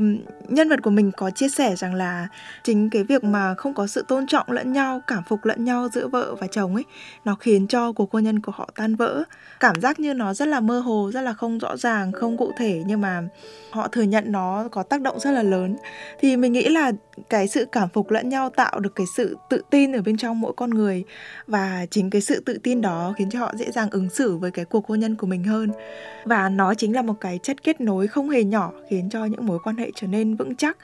nhân 0.48 0.68
vật 0.68 0.83
của 0.83 0.90
mình 0.90 1.11
có 1.16 1.31
chia 1.31 1.48
sẻ 1.48 1.76
rằng 1.76 1.94
là 1.94 2.28
chính 2.64 2.90
cái 2.90 3.04
việc 3.04 3.24
mà 3.24 3.54
không 3.54 3.74
có 3.74 3.87
sự 3.87 4.04
tôn 4.09 4.26
trọng 4.26 4.50
lẫn 4.50 4.72
nhau, 4.72 5.00
cảm 5.07 5.22
phục 5.28 5.44
lẫn 5.44 5.64
nhau 5.64 5.88
giữa 5.92 6.09
vợ 6.09 6.35
và 6.35 6.46
chồng 6.46 6.74
ấy, 6.74 6.85
nó 7.24 7.35
khiến 7.35 7.66
cho 7.66 7.92
cuộc 7.92 8.12
hôn 8.12 8.24
nhân 8.24 8.40
của 8.40 8.52
họ 8.52 8.68
tan 8.74 8.96
vỡ. 8.96 9.22
Cảm 9.61 9.81
giác 9.81 10.00
như 10.00 10.14
nó 10.14 10.35
rất 10.35 10.48
là 10.48 10.61
mơ 10.61 10.81
hồ, 10.81 11.11
rất 11.14 11.20
là 11.20 11.33
không 11.33 11.59
rõ 11.59 11.76
ràng, 11.76 12.12
không 12.12 12.37
cụ 12.37 12.52
thể 12.57 12.83
nhưng 12.87 13.00
mà 13.00 13.22
họ 13.70 13.88
thừa 13.88 14.02
nhận 14.02 14.33
nó 14.33 14.68
có 14.72 14.83
tác 14.83 15.00
động 15.00 15.20
rất 15.20 15.31
là 15.31 15.42
lớn. 15.42 15.76
Thì 16.20 16.37
mình 16.37 16.52
nghĩ 16.52 16.68
là 16.68 16.92
cái 17.31 17.48
sự 17.48 17.64
cảm 17.72 17.88
phục 17.88 18.11
lẫn 18.11 18.28
nhau 18.28 18.50
tạo 18.50 18.81
được 18.81 18.94
cái 18.94 19.07
sự 19.16 19.37
tự 19.50 19.62
tin 19.70 19.92
ở 19.92 20.02
bên 20.02 20.16
trong 20.16 20.40
mỗi 20.40 20.52
con 20.57 20.70
người. 20.70 21.04
Và 21.46 21.87
chính 21.90 22.11
cái 22.11 22.20
sự 22.20 22.40
tự 22.40 22.59
tin 22.62 22.81
đó 22.81 23.14
khiến 23.18 23.31
cho 23.31 23.38
họ 23.38 23.52
dễ 23.57 23.70
dàng 23.70 23.90
ứng 23.90 24.11
xử 24.11 24.37
với 24.37 24.50
cái 24.50 24.64
cuộc 24.64 24.87
hôn 24.87 25.00
nhân 25.00 25.16
của 25.16 25.26
mình 25.26 25.44
hơn. 25.44 25.70
Và 26.24 26.48
nó 26.48 26.74
chính 26.74 26.94
là 26.94 27.02
một 27.02 27.14
cái 27.20 27.38
chất 27.42 27.62
kết 27.62 27.81
nối 27.81 28.07
không 28.07 28.31
hề 28.31 28.44
nhỏ 28.44 28.72
khiến 28.90 29.11
cho 29.11 29.24
những 29.24 29.46
mối 29.46 29.59
quan 29.64 29.76
hệ 29.76 29.90
trở 29.94 30.07
nên 30.07 30.37
vững 30.37 30.57
chắc 30.57 30.76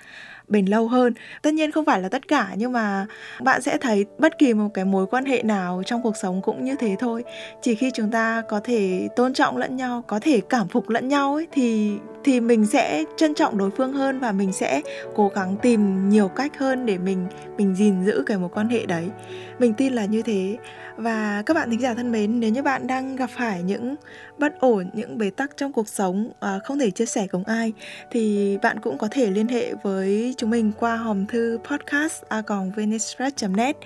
bền 0.49 0.67
lâu 0.67 0.89
hơn. 0.89 1.15
Tất 1.43 1.55
nhiên 1.55 1.71
không 1.71 1.85
phải 1.85 2.01
là 2.01 2.09
tất 2.09 2.29
cả, 2.29 2.55
nhưng 2.57 2.73
mà 2.73 3.07
bạn 3.43 3.63
sẽ 3.63 3.79
thấy 3.79 4.07
bất 4.19 4.39
kỳ 4.39 4.55
một 4.55 4.69
cái 4.75 4.85
mối 4.85 5.07
quan 5.07 5.25
hệ 5.25 5.43
nào 5.43 5.83
trong 5.87 6.03
cuộc 6.03 6.17
sống 6.17 6.43
cũng 6.43 6.65
như 6.65 6.77
thế 6.79 6.97
thôi. 6.99 7.25
Chỉ 7.63 7.75
khi 7.75 7.91
chúng 7.95 8.11
ta 8.11 8.43
có 8.49 8.61
thể 8.65 9.09
tôn 9.17 9.35
trọng 9.35 9.57
lẫn 9.57 9.77
nhau, 9.77 10.05
có 10.07 10.21
thể 10.23 10.41
cảm 10.49 10.69
phục 10.69 10.89
lẫn 10.89 11.09
nhau 11.09 11.35
ấy, 11.35 11.47
thì 11.53 11.93
thì 12.25 12.41
mình 12.41 12.67
sẽ 12.67 13.05
trân 13.17 13.35
trọng 13.35 13.59
đối 13.59 13.71
phương 13.71 13.93
hơn 13.93 14.21
và 14.21 14.33
mình 14.33 14.53
sẽ 14.53 14.81
cố 15.15 15.31
gắng 15.35 15.57
tìm 15.63 16.09
nhiều 16.09 16.29
cách 16.29 16.59
hơn 16.59 16.87
để 16.87 16.99
mình 16.99 17.27
mình 17.57 17.75
gìn 17.75 18.05
giữ 18.05 18.23
cái 18.27 18.39
mối 18.39 18.51
quan 18.55 18.69
hệ 18.69 18.87
đấy 18.87 19.09
mình 19.59 19.75
tin 19.75 19.93
là 19.93 20.05
như 20.05 20.23
thế. 20.23 20.57
Và 20.97 21.43
các 21.47 21.55
bạn 21.55 21.71
thính 21.71 21.81
giả 21.81 21.95
thân 21.95 22.12
mến 22.12 22.40
nếu 22.40 22.51
như 22.51 22.62
bạn 22.62 22.87
đang 22.87 23.17
gặp 23.17 23.31
phải 23.37 23.62
những 23.62 23.95
bất 24.38 24.61
ổn 24.61 24.90
những 24.93 25.19
bế 25.19 25.31
tắc 25.31 25.57
trong 25.57 25.73
cuộc 25.73 25.88
sống 25.88 26.31
à, 26.40 26.59
không 26.64 26.79
thể 26.79 26.90
chia 26.90 27.07
sẻ 27.07 27.27
cùng 27.27 27.45
ai 27.45 27.73
thì 28.11 28.59
bạn 28.62 28.81
cũng 28.81 28.99
có 28.99 29.09
thể 29.11 29.31
liên 29.31 29.49
hệ 29.49 29.75
với 29.83 30.35
chúng 30.37 30.51
mình 30.51 30.73
qua 30.79 30.97
hòm 30.97 31.27
thư 31.27 31.59
podcast 31.71 32.23
a 32.29 32.43
net. 33.49 33.77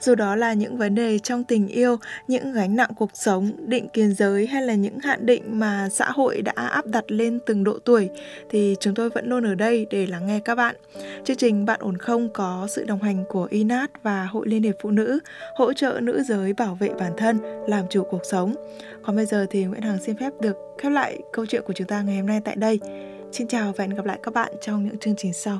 Dù 0.00 0.14
đó 0.14 0.36
là 0.36 0.52
những 0.52 0.76
vấn 0.76 0.94
đề 0.94 1.18
trong 1.18 1.44
tình 1.44 1.68
yêu 1.68 1.96
những 2.28 2.52
gánh 2.52 2.76
nặng 2.76 2.90
cuộc 2.96 3.10
sống 3.14 3.50
định 3.66 3.88
kiến 3.88 4.14
giới 4.14 4.46
hay 4.46 4.62
là 4.62 4.74
những 4.74 4.98
hạn 4.98 5.26
định 5.26 5.58
mà 5.58 5.88
xã 5.92 6.10
hội 6.10 6.42
đã 6.42 6.52
áp 6.52 6.86
đặt 6.86 7.04
lên 7.08 7.38
từng 7.46 7.64
độ 7.64 7.78
tuổi 7.84 8.10
thì 8.50 8.76
chúng 8.80 8.94
tôi 8.94 9.10
vẫn 9.10 9.28
luôn 9.28 9.46
ở 9.46 9.54
đây 9.54 9.86
để 9.90 10.06
lắng 10.06 10.26
nghe 10.26 10.40
các 10.40 10.54
bạn. 10.54 10.76
Chương 11.24 11.36
trình 11.36 11.64
bạn 11.64 11.80
ổn 11.82 11.98
không 11.98 12.28
có 12.32 12.66
sự 12.70 12.84
đồng 12.84 13.02
hành 13.02 13.24
của 13.28 13.46
inat 13.50 14.02
và 14.02 14.24
hội 14.24 14.48
liên 14.48 14.62
hiệp 14.62 14.74
phụ 14.82 14.90
nữ 14.90 15.17
nữ 15.18 15.24
hỗ 15.54 15.72
trợ 15.72 16.00
nữ 16.02 16.22
giới 16.22 16.52
bảo 16.52 16.74
vệ 16.74 16.88
bản 16.98 17.12
thân, 17.16 17.38
làm 17.66 17.84
chủ 17.90 18.04
cuộc 18.10 18.22
sống 18.24 18.54
còn 19.02 19.16
bây 19.16 19.26
giờ 19.26 19.46
thì 19.50 19.64
Nguyễn 19.64 19.82
Hằng 19.82 19.98
xin 19.98 20.16
phép 20.16 20.32
được 20.40 20.56
khép 20.78 20.90
lại 20.92 21.18
câu 21.32 21.46
chuyện 21.46 21.62
của 21.66 21.72
chúng 21.72 21.86
ta 21.86 22.02
ngày 22.02 22.16
hôm 22.16 22.26
nay 22.26 22.40
tại 22.44 22.56
đây. 22.56 22.80
Xin 23.32 23.48
chào 23.48 23.72
và 23.76 23.84
hẹn 23.84 23.94
gặp 23.94 24.04
lại 24.04 24.18
các 24.22 24.34
bạn 24.34 24.52
trong 24.60 24.84
những 24.84 24.98
chương 24.98 25.16
trình 25.16 25.32
sau. 25.32 25.58